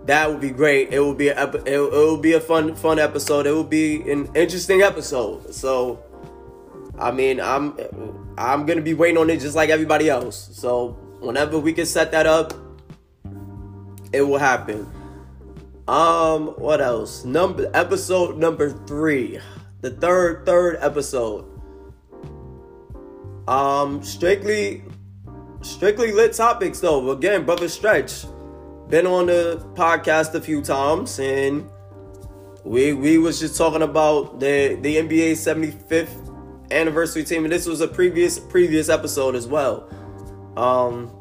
that 0.06 0.32
would 0.32 0.42
be 0.42 0.50
great. 0.50 0.92
It 0.92 1.00
will 1.00 1.14
be 1.14 1.28
a, 1.28 1.50
it, 1.68 1.78
will 1.78 2.18
be 2.18 2.34
a 2.34 2.42
fun 2.42 2.74
fun 2.74 2.98
episode. 2.98 3.46
It 3.46 3.52
will 3.52 3.64
be 3.64 4.02
an 4.12 4.32
interesting 4.34 4.82
episode. 4.82 5.54
So, 5.54 6.04
I 6.98 7.12
mean, 7.12 7.40
I'm 7.40 7.78
I'm 8.36 8.66
gonna 8.66 8.82
be 8.82 8.96
waiting 8.96 9.20
on 9.20 9.30
it 9.30 9.42
just 9.42 9.56
like 9.56 9.70
everybody 9.70 10.10
else. 10.10 10.50
So 10.54 10.94
whenever 11.20 11.60
we 11.60 11.72
can 11.72 11.86
set 11.86 12.12
that 12.14 12.26
up, 12.26 12.63
it 14.14 14.22
will 14.22 14.38
happen. 14.38 14.90
Um, 15.88 16.50
what 16.58 16.80
else? 16.80 17.26
Number 17.26 17.70
episode 17.74 18.38
number 18.38 18.70
three, 18.70 19.40
the 19.82 19.92
third 19.92 20.46
third 20.46 20.78
episode. 20.80 21.50
Um, 23.48 24.02
strictly, 24.02 24.84
strictly 25.62 26.14
lit 26.14 26.34
topics 26.34 26.80
though. 26.80 27.12
Again, 27.12 27.46
brother 27.46 27.68
Stretch 27.68 28.26
been 28.88 29.08
on 29.08 29.26
the 29.26 29.66
podcast 29.74 30.34
a 30.36 30.42
few 30.42 30.62
times, 30.62 31.20
and 31.20 31.70
we 32.64 32.94
we 32.94 33.18
was 33.18 33.40
just 33.40 33.58
talking 33.58 33.82
about 33.82 34.40
the 34.40 34.78
the 34.82 34.96
NBA 34.98 35.34
75th 35.34 36.72
anniversary 36.72 37.26
team, 37.26 37.44
and 37.44 37.52
this 37.52 37.66
was 37.66 37.82
a 37.82 37.88
previous 37.88 38.40
previous 38.40 38.88
episode 38.88 39.36
as 39.36 39.48
well. 39.48 39.90
Um, 40.56 41.12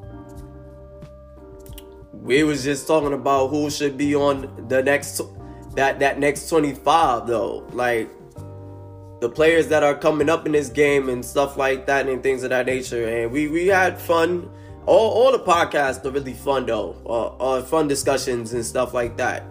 we 2.22 2.44
was 2.44 2.62
just 2.62 2.86
talking 2.86 3.12
about 3.12 3.48
who 3.48 3.68
should 3.68 3.98
be 3.98 4.14
on 4.14 4.66
the 4.68 4.82
next 4.82 5.20
that 5.74 5.98
that 6.00 6.18
next 6.18 6.48
25 6.48 7.26
though, 7.26 7.66
like 7.72 8.10
the 9.20 9.28
players 9.28 9.68
that 9.68 9.82
are 9.82 9.94
coming 9.94 10.28
up 10.28 10.46
in 10.46 10.52
this 10.52 10.68
game 10.68 11.08
and 11.08 11.24
stuff 11.24 11.56
like 11.56 11.86
that 11.86 12.08
and 12.08 12.22
things 12.22 12.42
of 12.44 12.50
that 12.50 12.66
nature. 12.66 13.08
And 13.08 13.32
we 13.32 13.48
we 13.48 13.66
had 13.66 14.00
fun. 14.00 14.48
All 14.86 15.10
all 15.10 15.32
the 15.32 15.40
podcasts 15.40 16.04
are 16.04 16.10
really 16.10 16.32
fun 16.32 16.66
though, 16.66 16.96
uh, 17.06 17.26
uh, 17.36 17.62
fun 17.62 17.88
discussions 17.88 18.52
and 18.52 18.64
stuff 18.64 18.94
like 18.94 19.16
that. 19.16 19.44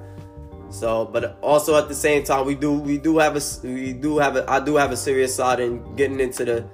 So, 0.69 1.05
but 1.05 1.37
also 1.41 1.77
at 1.77 1.89
the 1.89 1.95
same 1.95 2.23
time, 2.23 2.45
we 2.45 2.55
do 2.55 2.71
we 2.71 2.97
do 2.97 3.17
have 3.17 3.35
a 3.35 3.41
we 3.63 3.91
do 3.91 4.17
have 4.17 4.37
a 4.37 4.49
I 4.49 4.63
do 4.63 4.77
have 4.77 4.91
a 4.91 4.97
serious 4.97 5.35
side 5.35 5.59
in 5.59 5.95
getting 5.95 6.21
into 6.21 6.45
the 6.45 6.65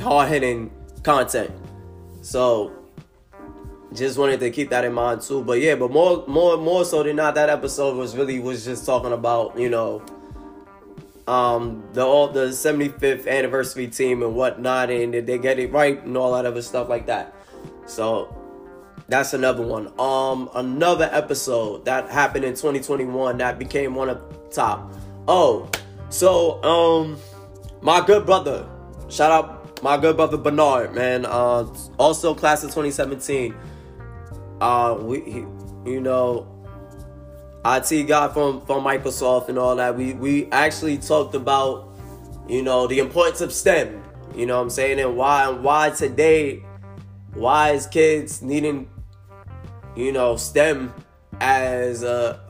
hard 0.00 0.28
hitting 0.28 0.70
content. 1.02 1.50
So, 2.20 2.83
just 3.94 4.18
wanted 4.18 4.40
to 4.40 4.50
keep 4.50 4.70
that 4.70 4.84
in 4.84 4.92
mind 4.92 5.22
too. 5.22 5.42
But 5.42 5.60
yeah, 5.60 5.74
but 5.76 5.90
more 5.90 6.24
more 6.26 6.56
more 6.56 6.84
so 6.84 7.02
than 7.02 7.16
not, 7.16 7.34
that 7.36 7.48
episode 7.48 7.96
was 7.96 8.16
really 8.16 8.38
was 8.38 8.64
just 8.64 8.84
talking 8.84 9.12
about 9.12 9.58
you 9.58 9.70
know 9.70 10.02
um 11.26 11.82
the 11.92 12.04
all 12.04 12.28
the 12.28 12.48
75th 12.48 13.26
anniversary 13.26 13.86
team 13.86 14.22
and 14.22 14.34
whatnot, 14.34 14.90
and 14.90 15.12
did 15.12 15.26
they 15.26 15.38
get 15.38 15.58
it 15.58 15.72
right 15.72 16.02
and 16.04 16.16
all 16.16 16.32
that 16.34 16.44
other 16.44 16.62
stuff 16.62 16.88
like 16.88 17.06
that. 17.06 17.34
So 17.86 18.34
that's 19.08 19.34
another 19.34 19.62
one. 19.62 19.92
Um, 19.98 20.50
another 20.54 21.08
episode 21.12 21.84
that 21.84 22.10
happened 22.10 22.44
in 22.44 22.52
2021 22.52 23.38
that 23.38 23.58
became 23.58 23.94
one 23.94 24.08
of 24.08 24.22
top. 24.50 24.92
Oh, 25.28 25.70
so 26.08 26.62
um, 26.62 27.18
my 27.82 28.04
good 28.04 28.26
brother, 28.26 28.68
shout 29.08 29.30
out 29.30 29.82
my 29.82 29.98
good 29.98 30.16
brother 30.16 30.38
Bernard, 30.38 30.94
man. 30.94 31.26
Uh, 31.26 31.66
also 31.98 32.34
class 32.34 32.64
of 32.64 32.70
2017. 32.70 33.54
Uh, 34.60 34.96
we, 35.00 35.46
you 35.84 36.00
know, 36.00 36.48
IT 37.64 38.06
guy 38.08 38.28
from 38.28 38.64
from 38.66 38.84
Microsoft 38.84 39.48
and 39.48 39.58
all 39.58 39.76
that. 39.76 39.96
We 39.96 40.12
we 40.14 40.50
actually 40.50 40.98
talked 40.98 41.34
about, 41.34 41.96
you 42.48 42.62
know, 42.62 42.86
the 42.86 42.98
importance 42.98 43.40
of 43.40 43.52
STEM. 43.52 44.02
You 44.34 44.46
know 44.46 44.56
what 44.56 44.64
I'm 44.64 44.70
saying, 44.70 45.00
and 45.00 45.16
why 45.16 45.48
and 45.48 45.62
why 45.62 45.90
today, 45.90 46.64
why 47.34 47.70
is 47.70 47.86
kids 47.86 48.42
needing 48.42 48.88
you 49.96 50.12
know, 50.12 50.36
STEM 50.36 50.92
as 51.40 52.02
a, 52.02 52.40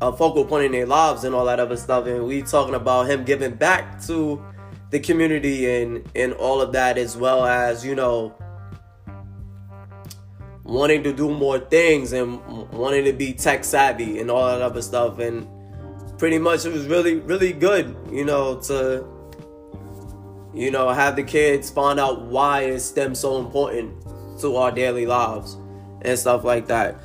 a 0.00 0.12
focal 0.16 0.44
point 0.44 0.66
in 0.66 0.72
their 0.72 0.86
lives 0.86 1.24
and 1.24 1.34
all 1.34 1.44
that 1.46 1.60
other 1.60 1.76
stuff. 1.76 2.06
And 2.06 2.26
we 2.26 2.42
talking 2.42 2.74
about 2.74 3.08
him 3.08 3.24
giving 3.24 3.54
back 3.54 4.00
to 4.06 4.42
the 4.90 5.00
community 5.00 5.82
and 5.82 6.06
and 6.14 6.34
all 6.34 6.60
of 6.60 6.72
that 6.72 6.98
as 6.98 7.16
well 7.16 7.46
as 7.46 7.82
you 7.82 7.94
know 7.94 8.34
wanting 10.72 11.02
to 11.02 11.12
do 11.12 11.30
more 11.30 11.58
things 11.58 12.12
and 12.12 12.40
wanting 12.72 13.04
to 13.04 13.12
be 13.12 13.32
tech 13.32 13.64
savvy 13.64 14.20
and 14.20 14.30
all 14.30 14.46
that 14.46 14.62
other 14.62 14.80
stuff 14.80 15.18
and 15.18 15.46
pretty 16.18 16.38
much 16.38 16.64
it 16.64 16.72
was 16.72 16.86
really 16.86 17.16
really 17.16 17.52
good 17.52 17.96
you 18.10 18.24
know 18.24 18.58
to 18.60 19.04
you 20.54 20.70
know 20.70 20.88
have 20.88 21.16
the 21.16 21.22
kids 21.22 21.70
find 21.70 22.00
out 22.00 22.22
why 22.22 22.62
is 22.62 22.84
STEM 22.84 23.14
so 23.14 23.38
important 23.38 24.02
to 24.40 24.56
our 24.56 24.70
daily 24.70 25.06
lives 25.06 25.56
and 26.02 26.18
stuff 26.18 26.44
like 26.44 26.66
that. 26.66 26.96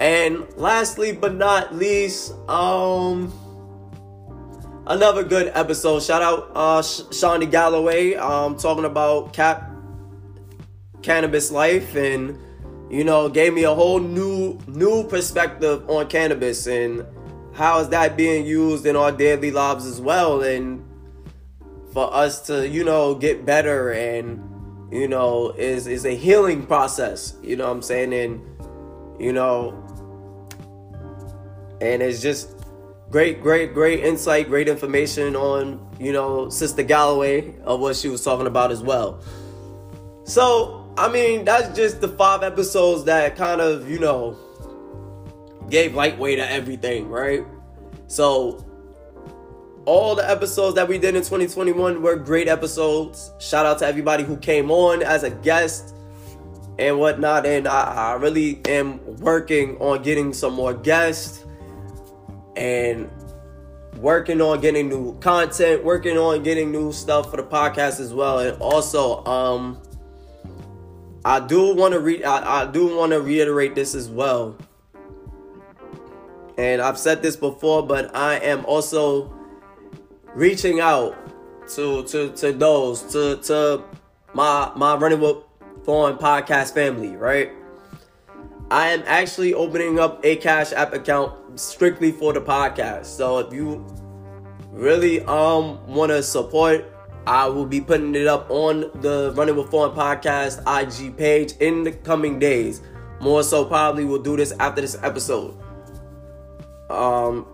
And 0.00 0.46
lastly 0.56 1.12
but 1.12 1.34
not 1.34 1.74
least, 1.74 2.32
um 2.48 3.32
another 4.86 5.22
good 5.22 5.52
episode. 5.54 6.02
Shout 6.02 6.22
out 6.22 6.50
uh 6.54 6.82
Shawnee 6.82 7.46
Galloway 7.46 8.14
um 8.14 8.56
talking 8.56 8.84
about 8.84 9.32
cap 9.32 9.70
cannabis 11.02 11.50
life 11.50 11.94
and 11.94 12.38
you 12.90 13.04
know 13.04 13.28
gave 13.28 13.52
me 13.52 13.64
a 13.64 13.74
whole 13.74 14.00
new 14.00 14.58
new 14.66 15.06
perspective 15.08 15.88
on 15.88 16.06
cannabis 16.08 16.66
and 16.66 17.04
how 17.54 17.80
is 17.80 17.88
that 17.88 18.16
being 18.16 18.46
used 18.46 18.86
in 18.86 18.96
our 18.96 19.10
daily 19.10 19.50
lives 19.50 19.86
as 19.86 20.00
well 20.00 20.42
and 20.42 20.84
for 21.92 22.12
us 22.12 22.46
to 22.46 22.68
you 22.68 22.84
know 22.84 23.14
get 23.14 23.44
better 23.46 23.92
and 23.92 24.42
you 24.90 25.08
know, 25.08 25.50
is 25.50 25.86
is 25.86 26.04
a 26.04 26.14
healing 26.14 26.66
process. 26.66 27.34
You 27.42 27.56
know 27.56 27.66
what 27.66 27.72
I'm 27.72 27.82
saying? 27.82 28.14
And 28.14 28.40
you 29.20 29.32
know, 29.32 29.74
and 31.80 32.02
it's 32.02 32.22
just 32.22 32.50
great, 33.10 33.42
great, 33.42 33.74
great 33.74 34.04
insight, 34.04 34.48
great 34.48 34.68
information 34.68 35.34
on, 35.36 35.80
you 35.98 36.12
know, 36.12 36.48
Sister 36.48 36.82
Galloway 36.82 37.58
of 37.62 37.80
what 37.80 37.96
she 37.96 38.08
was 38.08 38.22
talking 38.22 38.46
about 38.46 38.70
as 38.70 38.82
well. 38.82 39.22
So, 40.24 40.85
I 40.98 41.08
mean, 41.10 41.44
that's 41.44 41.76
just 41.76 42.00
the 42.00 42.08
five 42.08 42.42
episodes 42.42 43.04
that 43.04 43.36
kind 43.36 43.60
of, 43.60 43.88
you 43.90 43.98
know, 43.98 44.36
gave 45.68 45.94
lightweight 45.94 46.38
to 46.38 46.50
everything, 46.50 47.08
right? 47.08 47.44
So, 48.06 48.64
all 49.84 50.14
the 50.14 50.28
episodes 50.28 50.74
that 50.76 50.88
we 50.88 50.98
did 50.98 51.14
in 51.14 51.22
2021 51.22 52.02
were 52.02 52.16
great 52.16 52.48
episodes. 52.48 53.30
Shout 53.38 53.66
out 53.66 53.78
to 53.80 53.86
everybody 53.86 54.24
who 54.24 54.36
came 54.38 54.70
on 54.70 55.02
as 55.02 55.22
a 55.22 55.30
guest 55.30 55.94
and 56.78 56.98
whatnot. 56.98 57.44
And 57.44 57.68
I, 57.68 57.82
I 57.82 58.12
really 58.14 58.60
am 58.66 59.04
working 59.18 59.76
on 59.78 60.02
getting 60.02 60.32
some 60.32 60.54
more 60.54 60.72
guests 60.74 61.44
and 62.56 63.10
working 63.98 64.40
on 64.40 64.60
getting 64.60 64.88
new 64.88 65.18
content, 65.20 65.84
working 65.84 66.16
on 66.16 66.42
getting 66.42 66.72
new 66.72 66.90
stuff 66.92 67.30
for 67.30 67.36
the 67.36 67.42
podcast 67.42 68.00
as 68.00 68.14
well. 68.14 68.40
And 68.40 68.60
also, 68.60 69.24
um, 69.24 69.80
I 71.26 71.40
do 71.40 71.74
want 71.74 71.92
to 71.92 71.98
read. 71.98 72.22
I, 72.22 72.62
I 72.62 72.66
do 72.66 72.96
want 72.96 73.10
to 73.10 73.20
reiterate 73.20 73.74
this 73.74 73.96
as 73.96 74.08
well. 74.08 74.56
And 76.56 76.80
I've 76.80 77.00
said 77.00 77.20
this 77.20 77.34
before, 77.34 77.84
but 77.84 78.14
I 78.14 78.36
am 78.36 78.64
also 78.64 79.34
reaching 80.36 80.78
out 80.78 81.16
to 81.74 82.04
to 82.04 82.30
to 82.30 82.52
those 82.52 83.02
to 83.12 83.38
to 83.38 83.82
my 84.34 84.70
my 84.76 84.94
running 84.94 85.18
with 85.18 85.38
Thorn 85.82 86.16
podcast 86.16 86.72
family, 86.74 87.16
right? 87.16 87.50
I 88.70 88.90
am 88.90 89.02
actually 89.04 89.52
opening 89.52 89.98
up 89.98 90.24
a 90.24 90.36
Cash 90.36 90.72
App 90.72 90.94
account 90.94 91.58
strictly 91.58 92.12
for 92.12 92.34
the 92.34 92.40
podcast. 92.40 93.06
So 93.06 93.38
if 93.38 93.52
you 93.52 93.84
really 94.70 95.22
um 95.22 95.84
want 95.88 96.12
to 96.12 96.22
support, 96.22 96.84
I 97.26 97.46
will 97.48 97.66
be 97.66 97.80
putting 97.80 98.14
it 98.14 98.28
up 98.28 98.48
on 98.50 98.90
the 99.00 99.32
Running 99.36 99.56
with 99.56 99.68
Thorn 99.70 99.90
podcast 99.90 100.62
IG 100.66 101.16
page 101.16 101.54
in 101.58 101.82
the 101.82 101.90
coming 101.90 102.38
days. 102.38 102.82
More 103.20 103.42
so, 103.42 103.64
probably 103.64 104.04
we'll 104.04 104.22
do 104.22 104.36
this 104.36 104.52
after 104.60 104.80
this 104.80 104.96
episode. 105.02 105.56
Um, 106.88 107.46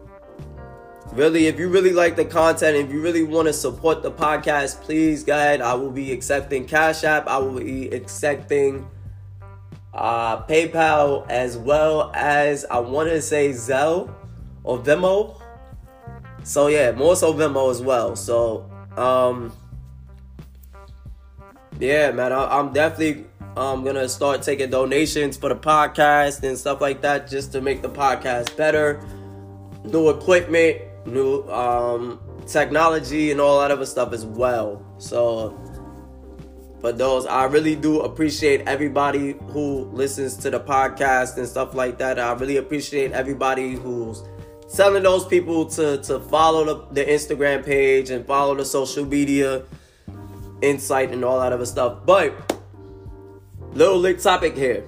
really, 1.12 1.46
if 1.46 1.58
you 1.58 1.68
really 1.68 1.92
like 1.92 2.16
the 2.16 2.24
content, 2.26 2.76
if 2.76 2.92
you 2.92 3.00
really 3.00 3.22
want 3.22 3.48
to 3.48 3.52
support 3.54 4.02
the 4.02 4.10
podcast, 4.10 4.82
please 4.82 5.24
go 5.24 5.34
ahead. 5.34 5.62
I 5.62 5.72
will 5.72 5.90
be 5.90 6.12
accepting 6.12 6.66
Cash 6.66 7.04
App. 7.04 7.26
I 7.26 7.38
will 7.38 7.58
be 7.58 7.88
accepting 7.88 8.86
uh, 9.94 10.42
PayPal 10.42 11.26
as 11.30 11.56
well 11.56 12.10
as 12.14 12.66
I 12.66 12.78
want 12.78 13.08
to 13.08 13.22
say 13.22 13.50
Zelle 13.50 14.14
or 14.64 14.78
Venmo. 14.78 15.40
So 16.42 16.66
yeah, 16.66 16.92
more 16.92 17.16
so 17.16 17.32
Venmo 17.32 17.70
as 17.70 17.80
well. 17.80 18.16
So 18.16 18.68
um, 18.96 19.52
yeah, 21.82 22.12
man, 22.12 22.32
I, 22.32 22.60
am 22.60 22.72
definitely 22.72 23.26
um 23.56 23.84
gonna 23.84 24.08
start 24.08 24.42
taking 24.42 24.70
donations 24.70 25.36
for 25.36 25.48
the 25.48 25.56
podcast 25.56 26.42
and 26.44 26.56
stuff 26.56 26.80
like 26.80 27.02
that, 27.02 27.28
just 27.28 27.50
to 27.52 27.60
make 27.60 27.82
the 27.82 27.88
podcast 27.88 28.56
better. 28.56 29.04
New 29.84 30.08
equipment, 30.10 30.80
new 31.06 31.42
um, 31.48 32.20
technology 32.46 33.32
and 33.32 33.40
all 33.40 33.60
that 33.60 33.72
other 33.72 33.84
stuff 33.84 34.12
as 34.12 34.24
well. 34.24 34.86
So 34.98 35.58
for 36.80 36.92
those, 36.92 37.26
I 37.26 37.44
really 37.44 37.74
do 37.74 38.02
appreciate 38.02 38.60
everybody 38.68 39.32
who 39.48 39.90
listens 39.92 40.36
to 40.36 40.50
the 40.50 40.60
podcast 40.60 41.36
and 41.36 41.48
stuff 41.48 41.74
like 41.74 41.98
that. 41.98 42.20
I 42.20 42.32
really 42.34 42.58
appreciate 42.58 43.10
everybody 43.10 43.74
who's 43.74 44.22
telling 44.72 45.02
those 45.02 45.26
people 45.26 45.66
to 45.70 45.98
to 45.98 46.20
follow 46.20 46.64
the, 46.64 46.94
the 46.94 47.04
Instagram 47.04 47.64
page 47.64 48.10
and 48.10 48.24
follow 48.24 48.54
the 48.54 48.64
social 48.64 49.04
media 49.04 49.64
insight 50.62 51.10
and 51.10 51.24
all 51.24 51.40
that 51.40 51.52
other 51.52 51.66
stuff. 51.66 52.06
But 52.06 52.60
little 53.72 53.98
lit 53.98 54.20
topic 54.20 54.56
here. 54.56 54.84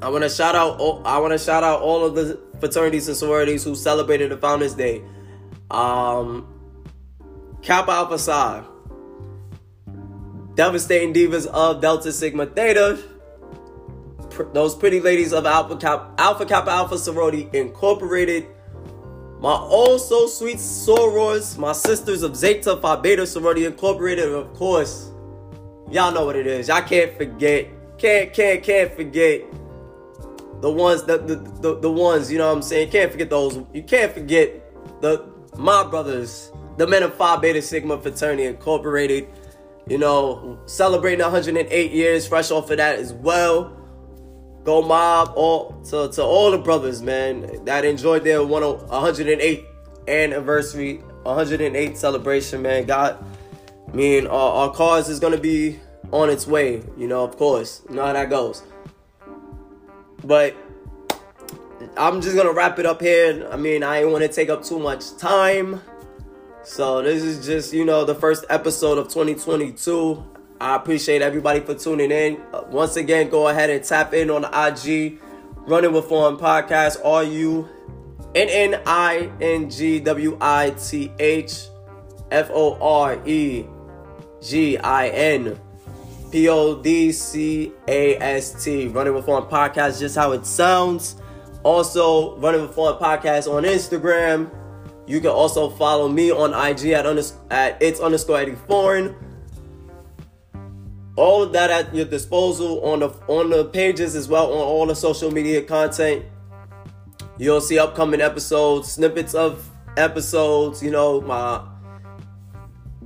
I 0.00 0.08
want 0.08 0.24
to 0.24 0.28
shout 0.28 0.56
out. 0.56 0.80
I 1.04 1.18
want 1.18 1.32
to 1.32 1.38
shout 1.38 1.62
out 1.62 1.80
all 1.80 2.04
of 2.04 2.14
the 2.14 2.40
fraternities 2.58 3.08
and 3.08 3.16
sororities 3.16 3.64
who 3.64 3.74
celebrated 3.74 4.30
the 4.30 4.36
Founders 4.36 4.74
Day. 4.74 5.02
Um, 5.70 6.48
Kappa 7.62 7.92
Alpha 7.92 8.18
Psi, 8.18 8.64
Devastating 10.54 11.14
Divas 11.14 11.46
of 11.46 11.80
Delta 11.80 12.12
Sigma 12.12 12.46
Theta, 12.46 12.98
those 14.52 14.74
pretty 14.74 15.00
ladies 15.00 15.32
of 15.32 15.46
Alpha 15.46 15.76
Kappa 15.76 16.14
Alpha 16.18 16.46
Kappa 16.46 16.70
Alpha 16.70 16.98
Sorority 16.98 17.48
Incorporated, 17.52 18.46
my 19.42 19.50
oh 19.50 19.92
also 19.92 20.28
sweet 20.28 20.58
sorors, 20.58 21.58
my 21.58 21.72
sisters 21.72 22.22
of 22.22 22.36
Zeta 22.36 22.76
Phi 22.76 22.96
Beta 23.00 23.26
Sorority 23.26 23.64
Incorporated, 23.64 24.32
of 24.32 24.54
course, 24.54 25.10
y'all 25.90 26.12
know 26.12 26.24
what 26.24 26.36
it 26.36 26.46
is. 26.46 26.68
Y'all 26.68 26.80
can't 26.80 27.16
forget, 27.16 27.66
can't 27.98 28.32
can't 28.32 28.62
can't 28.62 28.94
forget 28.94 29.42
the 30.60 30.70
ones 30.70 31.02
the, 31.02 31.18
the 31.18 31.34
the, 31.60 31.80
the 31.80 31.90
ones 31.90 32.30
you 32.30 32.38
know 32.38 32.46
what 32.46 32.56
I'm 32.56 32.62
saying. 32.62 32.90
Can't 32.90 33.10
forget 33.10 33.30
those. 33.30 33.58
You 33.74 33.82
can't 33.82 34.12
forget 34.12 34.62
the 35.00 35.28
my 35.56 35.82
brothers, 35.82 36.52
the 36.76 36.86
men 36.86 37.02
of 37.02 37.12
Phi 37.16 37.36
Beta 37.38 37.60
Sigma 37.60 38.00
Fraternity 38.00 38.44
Incorporated. 38.44 39.26
You 39.88 39.98
know, 39.98 40.60
celebrating 40.66 41.18
108 41.18 41.90
years, 41.90 42.28
fresh 42.28 42.52
off 42.52 42.70
of 42.70 42.76
that 42.76 43.00
as 43.00 43.12
well. 43.12 43.76
Go 44.64 44.82
mob 44.82 45.32
all 45.34 45.72
to, 45.90 46.08
to 46.12 46.22
all 46.22 46.50
the 46.50 46.58
brothers, 46.58 47.02
man, 47.02 47.64
that 47.64 47.84
enjoyed 47.84 48.22
their 48.22 48.38
108th 48.38 49.66
anniversary, 50.06 51.02
108th 51.24 51.96
celebration, 51.96 52.62
man. 52.62 52.84
God, 52.84 53.24
I 53.88 53.92
mean, 53.92 54.26
our, 54.26 54.52
our 54.52 54.70
cause 54.70 55.08
is 55.08 55.18
gonna 55.18 55.38
be 55.38 55.80
on 56.12 56.30
its 56.30 56.46
way, 56.46 56.82
you 56.96 57.08
know, 57.08 57.24
of 57.24 57.36
course. 57.36 57.82
You 57.88 57.96
know 57.96 58.06
how 58.06 58.12
that 58.12 58.30
goes. 58.30 58.62
But 60.24 60.54
I'm 61.96 62.20
just 62.20 62.36
gonna 62.36 62.52
wrap 62.52 62.78
it 62.78 62.86
up 62.86 63.00
here. 63.00 63.48
I 63.50 63.56
mean, 63.56 63.82
I 63.82 64.02
ain't 64.02 64.10
want 64.10 64.22
to 64.22 64.28
take 64.28 64.48
up 64.48 64.62
too 64.62 64.78
much 64.78 65.16
time. 65.16 65.80
So 66.64 67.02
this 67.02 67.24
is 67.24 67.44
just, 67.44 67.72
you 67.72 67.84
know, 67.84 68.04
the 68.04 68.14
first 68.14 68.44
episode 68.48 68.98
of 68.98 69.08
2022. 69.08 70.24
I 70.62 70.76
appreciate 70.76 71.22
everybody 71.22 71.58
for 71.58 71.74
tuning 71.74 72.12
in. 72.12 72.40
Uh, 72.52 72.62
once 72.70 72.94
again, 72.94 73.28
go 73.30 73.48
ahead 73.48 73.68
and 73.68 73.82
tap 73.82 74.14
in 74.14 74.30
on 74.30 74.42
the 74.42 74.48
IG, 74.48 75.20
Running 75.66 75.92
with 75.92 76.04
Foreign 76.04 76.36
Podcast. 76.36 77.04
R 77.04 77.24
U 77.24 77.68
N 78.36 78.48
N 78.48 78.80
I 78.86 79.28
N 79.40 79.68
G 79.68 79.98
W 79.98 80.38
I 80.40 80.70
T 80.70 81.10
H 81.18 81.66
F 82.30 82.48
O 82.52 82.78
R 82.80 83.20
E 83.26 83.66
G 84.40 84.78
I 84.78 85.08
N 85.08 85.58
P 86.30 86.48
O 86.48 86.80
D 86.80 87.10
C 87.10 87.72
A 87.88 88.16
S 88.18 88.62
T. 88.62 88.86
Running 88.86 89.14
with 89.14 89.24
Foreign 89.26 89.46
Podcast, 89.46 89.98
just 89.98 90.14
how 90.14 90.30
it 90.30 90.46
sounds. 90.46 91.16
Also, 91.64 92.36
Running 92.38 92.62
with 92.62 92.72
Foreign 92.72 92.98
Podcast 92.98 93.52
on 93.52 93.64
Instagram. 93.64 94.48
You 95.08 95.18
can 95.18 95.30
also 95.30 95.70
follow 95.70 96.08
me 96.08 96.30
on 96.30 96.50
IG 96.50 96.90
at, 96.90 97.04
unders- 97.04 97.34
at 97.50 97.82
it's 97.82 97.98
underscore 97.98 98.38
Eddie 98.38 98.54
Foreign. 98.68 99.16
All 101.16 101.42
of 101.42 101.52
that 101.52 101.70
at 101.70 101.94
your 101.94 102.06
disposal 102.06 102.84
on 102.84 103.00
the 103.00 103.08
on 103.28 103.50
the 103.50 103.66
pages 103.66 104.14
as 104.14 104.28
well 104.28 104.52
on 104.52 104.58
all 104.58 104.86
the 104.86 104.94
social 104.94 105.30
media 105.30 105.62
content. 105.62 106.24
You'll 107.38 107.60
see 107.60 107.78
upcoming 107.78 108.20
episodes, 108.20 108.92
snippets 108.92 109.34
of 109.34 109.68
episodes, 109.96 110.82
you 110.82 110.90
know, 110.90 111.20
my 111.20 111.62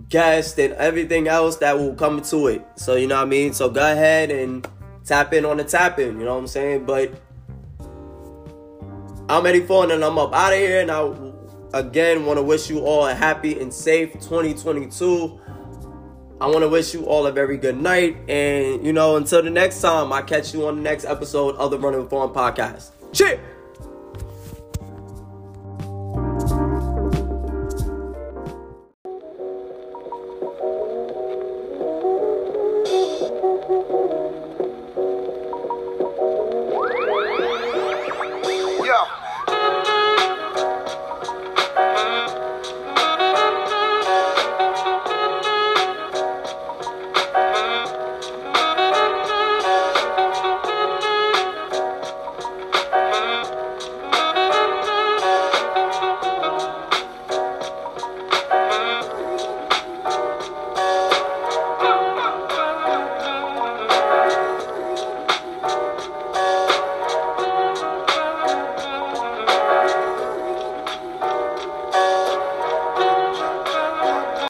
guest 0.08 0.58
and 0.58 0.74
everything 0.74 1.26
else 1.26 1.56
that 1.56 1.76
will 1.78 1.94
come 1.94 2.22
to 2.22 2.46
it. 2.48 2.64
So 2.76 2.94
you 2.96 3.06
know 3.06 3.16
what 3.16 3.22
I 3.22 3.26
mean? 3.26 3.52
So 3.52 3.68
go 3.68 3.80
ahead 3.80 4.30
and 4.30 4.66
tap 5.04 5.32
in 5.32 5.44
on 5.44 5.56
the 5.56 5.64
tap 5.64 5.98
in, 5.98 6.18
you 6.18 6.24
know 6.24 6.34
what 6.34 6.40
I'm 6.40 6.46
saying? 6.46 6.84
But 6.84 7.20
I'm 9.28 9.44
Eddie 9.46 9.66
Foreign 9.66 9.90
and 9.90 10.04
I'm 10.04 10.18
up 10.18 10.32
out 10.32 10.52
of 10.52 10.58
here 10.58 10.80
and 10.80 10.90
I 10.90 11.12
again 11.74 12.24
want 12.26 12.38
to 12.38 12.42
wish 12.42 12.70
you 12.70 12.80
all 12.80 13.06
a 13.06 13.14
happy 13.14 13.58
and 13.58 13.72
safe 13.72 14.12
2022. 14.14 15.40
I 16.40 16.46
want 16.48 16.60
to 16.60 16.68
wish 16.68 16.92
you 16.92 17.06
all 17.06 17.26
a 17.26 17.32
very 17.32 17.56
good 17.56 17.80
night. 17.80 18.16
And, 18.28 18.84
you 18.84 18.92
know, 18.92 19.16
until 19.16 19.42
the 19.42 19.50
next 19.50 19.80
time, 19.80 20.12
I 20.12 20.22
catch 20.22 20.52
you 20.52 20.66
on 20.66 20.76
the 20.76 20.82
next 20.82 21.06
episode 21.06 21.56
of 21.56 21.70
the 21.70 21.78
Running 21.78 22.08
Foreign 22.08 22.30
podcast. 22.30 22.90
Cheers! 23.12 23.55